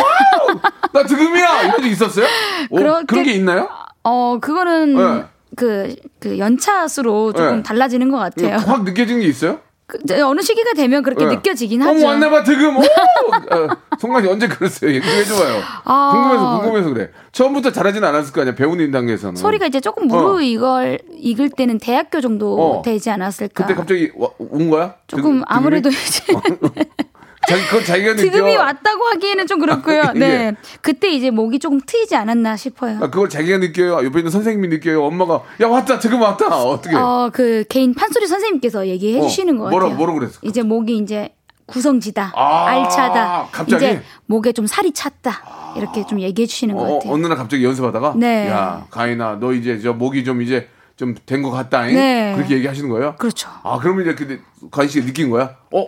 나 0.92 1.04
득음이야. 1.06 1.62
이런 1.64 1.78
적 1.84 1.86
있었어요? 1.86 2.26
오, 2.70 2.76
그렇게- 2.76 3.06
그런 3.06 3.24
게 3.24 3.32
있나요? 3.32 3.70
어 4.04 4.40
그거는 4.42 4.96
네. 4.98 5.24
그, 5.56 5.96
그 6.20 6.38
연차 6.40 6.88
수로 6.88 7.32
조금 7.34 7.58
네. 7.58 7.64
달라지는 7.64 8.10
것 8.12 8.18
같아요. 8.18 8.58
확 8.58 8.84
느껴지는 8.84 9.22
게 9.22 9.28
있어요? 9.28 9.60
그, 9.86 10.00
어느 10.24 10.42
시기가 10.42 10.74
되면 10.74 11.04
그렇게 11.04 11.26
네. 11.26 11.36
느껴지긴 11.36 11.82
어머 11.82 11.92
하죠. 11.92 12.06
왔나봐 12.08 12.44
득음. 12.44 12.78
오! 12.78 12.82
어, 12.82 13.68
송가인 14.00 14.28
언제 14.28 14.48
그랬어요? 14.48 14.90
얘기 14.92 15.06
좀 15.06 15.10
해줘봐요. 15.14 15.62
아. 15.84 16.12
궁금해서 16.14 16.62
궁금해서 16.62 16.94
그래. 16.94 17.10
처음부터 17.34 17.72
잘하진 17.72 18.04
않았을 18.04 18.34
거 18.34 18.42
아니야 18.42 18.56
배우는 18.56 18.92
단계에서는. 18.92 19.36
소리가 19.36 19.66
이제 19.68 19.82
조금 19.82 20.10
어. 20.10 20.16
무르익을 20.16 21.00
익을 21.18 21.50
때는 21.50 21.80
대학교 21.80 22.22
정도 22.22 22.78
어. 22.80 22.82
되지 22.82 23.10
않았을까. 23.12 23.66
그때 23.66 23.76
갑자기 23.76 24.12
와- 24.16 24.30
온 24.40 24.70
거야? 24.70 24.96
조금 25.08 25.40
득- 25.40 25.46
아무래도 25.48 25.90
득음이? 25.90 26.02
이제 26.08 26.86
자기 27.48 27.64
그건 27.66 27.84
자기가 27.84 28.16
느껴. 28.16 28.32
득음이 28.32 28.56
왔다고 28.56 29.04
하기에는 29.06 29.48
좀 29.48 29.60
그렇고요. 29.60 30.02
아, 30.02 30.14
네. 30.14 30.26
예. 30.26 30.56
그때 30.82 31.10
이제 31.12 31.30
목이 31.30 31.60
조금 31.60 31.80
트이지 31.86 32.16
않았나 32.16 32.56
싶어요. 32.56 32.98
아, 33.02 33.10
그걸 33.10 33.30
자기가 33.30 33.58
느껴요. 33.58 34.04
옆에 34.06 34.20
있는 34.20 34.30
선생님이 34.32 34.68
느껴요. 34.70 35.04
엄마가 35.06 35.42
야 35.62 35.68
왔다 35.68 36.00
득음 36.00 36.22
왔다. 36.22 36.48
어떻게? 36.48 36.96
어, 36.96 37.30
그 37.34 37.64
개인 37.70 37.94
판소리 37.94 38.28
선생님께서 38.28 38.88
얘기해 38.88 39.20
어, 39.20 39.24
주시는 39.24 39.58
것 39.58 39.70
뭐라-. 39.70 39.90
뭐라 39.90 40.14
그랬을까? 40.14 40.40
이제 40.44 40.62
목이 40.64 40.98
이제 40.98 41.34
구성지다, 41.66 42.34
아, 42.36 42.66
알차다, 42.68 43.48
갑자기? 43.52 43.86
이제 43.86 44.02
목에 44.26 44.52
좀 44.52 44.68
살이 44.68 44.92
찼다 44.92 45.74
이렇게 45.78 46.06
좀 46.06 46.20
얘기해 46.20 46.46
주시는 46.46 46.76
것 46.76 46.82
어, 46.84 46.94
같아요. 47.00 47.14
어느 47.14 47.26
날 47.28 47.38
갑자기 47.38 47.64
연습하다가 47.64 48.14
네. 48.18 48.50
야 48.50 48.86
가인아 48.90 49.38
너 49.40 49.54
이제 49.54 49.80
저 49.80 49.94
목이 49.94 50.24
좀 50.26 50.42
이제 50.42 50.68
좀 50.98 51.16
된 51.26 51.42
것 51.42 51.52
같다. 51.52 51.88
잉 51.88 51.96
네. 51.96 52.34
그렇게 52.36 52.56
얘기하시는 52.56 52.88
거예요? 52.90 53.16
그렇죠. 53.18 53.50
아 53.64 53.80
그러면 53.82 54.04
이제 54.04 54.14
근데 54.14 54.40
가인 54.72 54.88
씨가 54.90 55.06
느낀 55.06 55.30
거야? 55.30 55.56
어? 55.72 55.88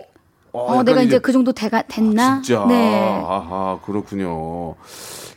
어, 0.56 0.78
어, 0.78 0.82
내가 0.82 1.02
이제 1.02 1.18
그 1.18 1.32
정도 1.32 1.52
돼가 1.52 1.82
됐나? 1.82 2.40
진짜. 2.42 2.64
네. 2.66 3.22
아하, 3.24 3.78
그렇군요. 3.84 4.74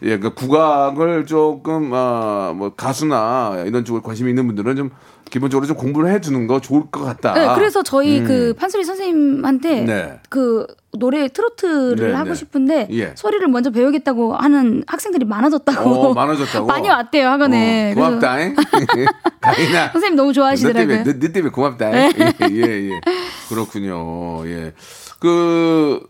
예, 0.04 0.18
그 0.18 0.34
국악을 0.34 1.26
조금, 1.26 1.92
아, 1.94 2.54
뭐, 2.56 2.74
가수나 2.76 3.64
이런 3.66 3.84
쪽에 3.84 4.00
관심이 4.02 4.30
있는 4.30 4.48
분들은 4.48 4.76
좀 4.76 4.90
기본적으로 5.30 5.68
좀 5.68 5.76
공부를 5.76 6.12
해 6.12 6.20
두는 6.20 6.48
거 6.48 6.60
좋을 6.60 6.90
것 6.90 7.04
같다. 7.04 7.34
네, 7.34 7.54
그래서 7.56 7.84
저희 7.84 8.20
음. 8.20 8.26
그 8.26 8.54
판소리 8.58 8.84
선생님한테 8.84 9.82
네. 9.82 10.20
그 10.30 10.66
노래 10.98 11.28
트로트를 11.28 12.10
네, 12.10 12.14
하고 12.14 12.30
네. 12.30 12.36
싶은데 12.36 12.88
예. 12.92 13.14
소리를 13.16 13.48
먼저 13.48 13.70
배우겠다고 13.70 14.36
하는 14.36 14.84
학생들이 14.88 15.26
많아졌다고. 15.26 15.90
어, 15.90 16.14
많아졌다고? 16.14 16.66
많이 16.68 16.90
왔대요 16.90 17.28
학원에. 17.28 17.92
어, 17.92 17.96
고맙다잉. 17.96 18.56
가인아. 19.40 19.92
선생님 19.92 20.16
너무 20.16 20.30
너 20.30 20.34
좋아하시더라고요. 20.34 20.88
때문에, 20.88 21.04
너, 21.04 21.20
너 21.20 21.32
때문에 21.32 21.52
고맙다. 21.52 21.96
예, 21.96 22.12
예, 22.50 22.90
예. 22.90 23.02
그렇군요. 23.50 24.48
예. 24.48 24.74
그, 25.20 26.02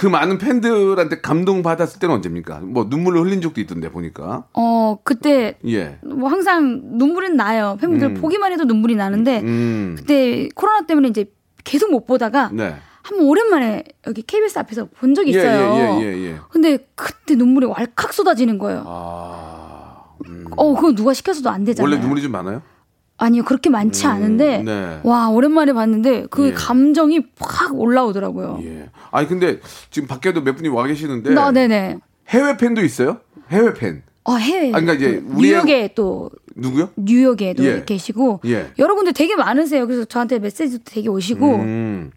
그 0.00 0.06
많은 0.06 0.38
팬들한테 0.38 1.20
감동 1.20 1.62
받았을 1.62 2.00
때는 2.00 2.14
언제입니까? 2.14 2.60
뭐 2.60 2.86
눈물을 2.88 3.20
흘린 3.20 3.42
적도 3.42 3.60
있던데 3.60 3.90
보니까. 3.90 4.46
어 4.54 4.98
그때 5.04 5.58
예. 5.66 5.98
뭐 6.02 6.30
항상 6.30 6.80
눈물은 6.84 7.36
나요. 7.36 7.76
팬분들 7.78 8.14
보기만 8.14 8.50
해도 8.50 8.64
눈물이 8.64 8.96
나는데 8.96 9.40
음. 9.42 9.96
그때 9.98 10.48
코로나 10.54 10.86
때문에 10.86 11.08
이제 11.08 11.30
계속 11.64 11.90
못 11.90 12.06
보다가 12.06 12.48
네. 12.50 12.76
한번 13.02 13.26
오랜만에 13.26 13.84
여기 14.06 14.22
KBS 14.22 14.58
앞에서 14.60 14.86
본 14.86 15.14
적이 15.14 15.34
예, 15.34 15.38
있어요. 15.38 16.00
예, 16.00 16.02
예, 16.02 16.16
예, 16.16 16.30
예. 16.30 16.36
근데 16.48 16.78
그때 16.94 17.34
눈물이 17.34 17.66
왈칵 17.66 18.14
쏟아지는 18.14 18.56
거예요. 18.56 18.84
아. 18.86 20.04
음. 20.26 20.46
어, 20.56 20.74
그거 20.76 20.94
누가 20.94 21.12
시켜서도 21.12 21.50
안 21.50 21.64
되잖아요. 21.64 21.90
원래 21.90 22.00
눈물이 22.00 22.22
좀 22.22 22.32
많아요? 22.32 22.62
아니요, 23.20 23.44
그렇게 23.44 23.68
많지 23.68 24.06
않은데 24.06 24.62
네. 24.62 25.00
와 25.04 25.28
오랜만에 25.28 25.74
봤는데 25.74 26.26
그 26.30 26.48
예. 26.48 26.52
감정이 26.52 27.20
확 27.38 27.78
올라오더라고요. 27.78 28.60
예. 28.64 28.88
아니 29.10 29.28
근데 29.28 29.60
지금 29.90 30.08
밖에도 30.08 30.40
몇 30.40 30.56
분이 30.56 30.68
와 30.68 30.86
계시는데 30.86 31.38
아, 31.38 31.52
네네. 31.52 31.98
해외 32.30 32.56
팬도 32.56 32.82
있어요? 32.82 33.18
해외 33.50 33.74
팬. 33.74 34.02
어, 34.24 34.36
해외. 34.36 34.68
아, 34.68 34.80
그러니까 34.80 34.94
이제 34.94 35.20
그 35.20 35.34
뉴욕에 35.36 35.92
또 35.94 36.30
누구요? 36.56 36.88
뉴욕에도 36.96 37.62
예. 37.64 37.84
계시고 37.84 38.40
예. 38.46 38.70
여러 38.78 38.94
군데 38.94 39.12
되게 39.12 39.36
많으세요. 39.36 39.86
그래서 39.86 40.06
저한테 40.06 40.38
메시지도 40.38 40.82
되게 40.86 41.08
오시고 41.10 41.54
음. 41.56 42.10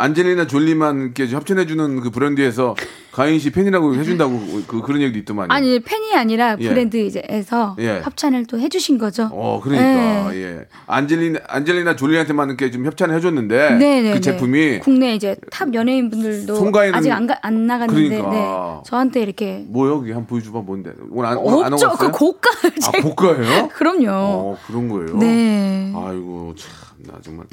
안젤리나 0.00 0.46
졸리만 0.46 1.02
이렇게 1.02 1.26
협찬해주는 1.26 2.00
그 2.00 2.10
브랜드에서 2.10 2.74
가인 3.12 3.38
씨 3.38 3.50
팬이라고 3.50 3.96
해준다고 3.96 4.40
그 4.68 4.82
그런 4.82 5.00
얘기도 5.02 5.18
있더만요. 5.18 5.48
아니 5.50 5.80
팬이 5.80 6.14
아니라 6.14 6.56
예. 6.60 6.68
브랜드 6.68 6.96
이제에서 6.96 7.76
예. 7.80 8.00
협찬을 8.04 8.46
또 8.46 8.58
해주신 8.58 8.98
거죠. 8.98 9.28
어, 9.32 9.60
그러니까 9.62 10.30
네. 10.30 10.36
예. 10.36 10.66
안젤리나 10.86 11.40
안젤리나 11.48 11.96
졸리한테만 11.96 12.48
이렇게 12.48 12.70
좀 12.70 12.86
협찬을 12.86 13.14
해줬는데 13.16 13.78
네네. 13.78 14.12
그 14.14 14.20
제품이 14.20 14.78
국내 14.80 15.14
이제 15.14 15.36
탑 15.50 15.74
연예인 15.74 16.08
분들도 16.08 16.54
송가인은- 16.54 16.94
아직 16.94 17.10
안, 17.10 17.26
가, 17.26 17.36
안 17.42 17.66
나갔는데 17.66 18.16
그러니까. 18.16 18.30
네. 18.30 18.82
저한테 18.88 19.22
이렇게 19.22 19.64
뭐요? 19.68 20.00
그게 20.00 20.12
한번 20.12 20.26
보여줘봐 20.28 20.60
뭔데? 20.60 20.92
오늘 21.10 21.28
안, 21.30 21.36
오늘 21.38 21.64
안. 21.64 21.72
와봤어요? 21.72 21.90
그 21.98 22.10
고가를 22.12 22.72
아, 22.84 22.90
고가예요? 23.02 23.68
그럼요. 23.74 24.06
어, 24.10 24.58
그런 24.66 24.88
거예요. 24.88 25.16
네. 25.18 25.92
아이고 25.94 26.54
참 26.56 26.70
나 27.06 27.14
정말 27.22 27.46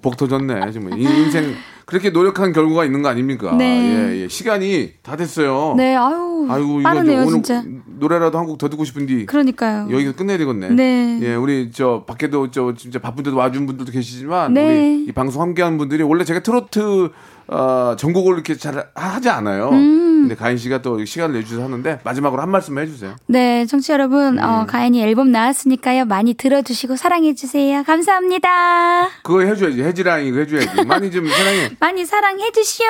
복, 0.00 0.16
터졌네 0.16 0.72
정말 0.72 0.98
이 0.98 1.02
인생 1.04 1.54
그렇게 1.86 2.10
노력한 2.10 2.52
결과가 2.52 2.84
있는 2.84 3.02
거 3.02 3.08
아닙니까? 3.08 3.54
네. 3.56 4.10
예, 4.14 4.22
예. 4.22 4.28
시간이 4.28 4.92
다 5.02 5.16
됐어요. 5.16 5.74
네, 5.76 5.94
아유, 5.94 6.46
아이고, 6.48 6.82
빠르네요, 6.82 7.20
오늘 7.22 7.30
진짜. 7.42 7.62
노래라도 7.98 8.38
한 8.38 8.46
곡 8.46 8.58
더 8.58 8.68
듣고 8.68 8.84
싶은데 8.84 9.26
그러니까요. 9.26 9.88
여기서 9.90 10.14
끝내야 10.14 10.38
되겠네. 10.38 10.68
네. 10.70 11.18
예, 11.22 11.34
우리 11.34 11.70
저 11.72 12.04
밖에도 12.06 12.50
저 12.50 12.74
진짜 12.74 12.98
바쁜데도 12.98 13.36
와준 13.36 13.66
분들도 13.66 13.92
계시지만 13.92 14.54
네. 14.54 14.66
우리 14.66 15.04
이 15.08 15.12
방송 15.12 15.42
함께하는 15.42 15.76
분들이 15.78 16.02
원래 16.02 16.24
제가 16.24 16.40
트로트 16.40 17.10
어, 17.46 17.94
전곡을 17.98 18.34
이렇게 18.34 18.56
잘 18.56 18.88
하지 18.94 19.28
않아요. 19.28 19.70
음. 19.70 20.04
근데 20.22 20.34
가인 20.34 20.56
씨가 20.56 20.80
또 20.80 21.04
시간을 21.04 21.34
내주셔서 21.36 21.64
하는데 21.64 22.00
마지막으로 22.02 22.40
한 22.40 22.50
말씀 22.50 22.78
해주세요. 22.78 23.16
네, 23.26 23.66
청취 23.66 23.88
자 23.88 23.94
여러분, 23.94 24.42
어, 24.42 24.64
가연이 24.66 25.02
앨범 25.02 25.30
나왔으니까요. 25.30 26.06
많이 26.06 26.32
들어주시고 26.32 26.96
사랑해주세요. 26.96 27.82
감사합니다. 27.84 29.08
그거 29.22 29.40
해줘야지. 29.40 29.82
해지랑이 29.82 30.32
해줘야지. 30.32 30.84
많이 30.86 31.10
좀 31.10 31.28
사랑해. 31.28 31.70
많이 31.78 32.06
사랑해주시오. 32.06 32.86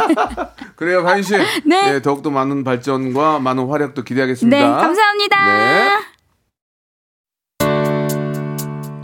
그래요, 0.74 1.04
가인 1.04 1.22
씨. 1.22 1.34
네. 1.64 1.94
예, 1.94 2.02
더욱더 2.02 2.30
많은 2.30 2.64
발전과 2.64 3.38
많은 3.38 3.68
활약도 3.68 4.02
기대하겠습니다. 4.02 4.58
네, 4.58 4.64
감사합니다. 4.66 5.46
네. 5.46 6.17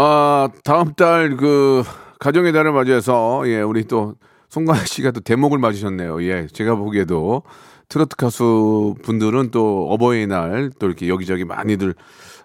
아, 0.00 0.48
다음 0.64 0.94
달 0.94 1.36
그 1.36 1.82
가정의 2.20 2.52
달을 2.52 2.72
맞이해서 2.72 3.42
예, 3.46 3.60
우리 3.62 3.84
또 3.84 4.14
송가인 4.48 4.84
씨가 4.86 5.10
또 5.10 5.20
대목을 5.20 5.58
맞으셨네요. 5.58 6.22
예, 6.22 6.46
제가 6.52 6.76
보기에도 6.76 7.42
트로트 7.88 8.14
가수 8.16 8.94
분들은 9.02 9.50
또 9.50 9.88
어버이날 9.90 10.70
또 10.78 10.86
이렇게 10.86 11.08
여기저기 11.08 11.44
많이들 11.44 11.94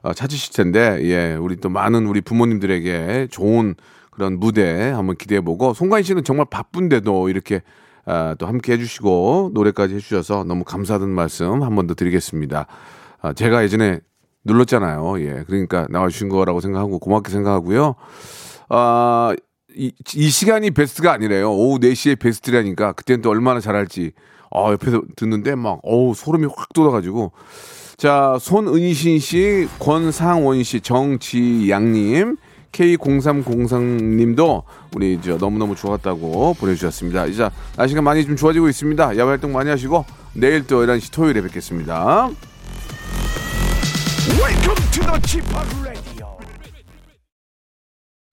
어, 0.01 0.13
찾으실 0.13 0.53
텐데 0.53 0.99
예, 1.03 1.35
우리 1.35 1.55
또 1.57 1.69
많은 1.69 2.07
우리 2.07 2.21
부모님들에게 2.21 3.27
좋은 3.29 3.75
그런 4.11 4.39
무대 4.39 4.89
한번 4.91 5.15
기대해 5.15 5.41
보고 5.41 5.73
송가인 5.75 6.03
씨는 6.03 6.23
정말 6.23 6.47
바쁜데도 6.49 7.29
이렇게 7.29 7.61
아, 8.05 8.35
또 8.39 8.47
함께 8.47 8.73
해주시고 8.73 9.51
노래까지 9.53 9.93
해주셔서 9.95 10.43
너무 10.45 10.63
감사하다는 10.63 11.13
말씀 11.13 11.61
한 11.63 11.75
번 11.75 11.85
더 11.87 11.93
드리겠습니다. 11.93 12.65
아, 13.21 13.33
제가 13.33 13.63
예전에 13.63 13.99
눌렀잖아요. 14.45 15.19
예, 15.21 15.43
그러니까 15.47 15.87
나와주신 15.89 16.29
거라고 16.29 16.59
생각하고 16.61 16.99
고맙게 16.99 17.31
생각하고요. 17.31 17.95
아, 18.69 19.35
이, 19.75 19.91
이 20.15 20.29
시간이 20.29 20.71
베스트가 20.71 21.11
아니래요. 21.11 21.51
오후 21.51 21.79
4시에 21.79 22.19
베스트라니까 22.19 22.93
그때는 22.93 23.21
또 23.21 23.29
얼마나 23.29 23.59
잘할지. 23.59 24.11
아, 24.51 24.71
옆에서 24.71 25.01
듣는데 25.15 25.55
막, 25.55 25.79
어우, 25.83 26.13
소름이 26.13 26.47
확 26.55 26.73
돋아가지고. 26.73 27.31
자, 27.97 28.37
손은신 28.39 29.19
씨, 29.19 29.67
권상원 29.79 30.63
씨, 30.63 30.81
정지양님, 30.81 32.37
K0303님도 32.71 34.63
우리 34.95 35.19
저 35.21 35.37
너무너무 35.37 35.75
좋았다고 35.75 36.55
보내주셨습니다. 36.55 37.27
이제 37.27 37.49
날씨가 37.77 38.01
많이 38.01 38.25
좀 38.25 38.35
좋아지고 38.35 38.67
있습니다. 38.67 39.17
야외 39.17 39.29
활동 39.29 39.53
많이 39.53 39.69
하시고 39.69 40.05
내일 40.33 40.65
또 40.65 40.83
11시 40.83 41.13
토요일에 41.13 41.41
뵙겠습니다. 41.41 42.29
Welcome 44.25 44.75
to 44.91 45.01
the 45.01 45.19
Chip 45.27 45.43
Radio. 45.83 46.02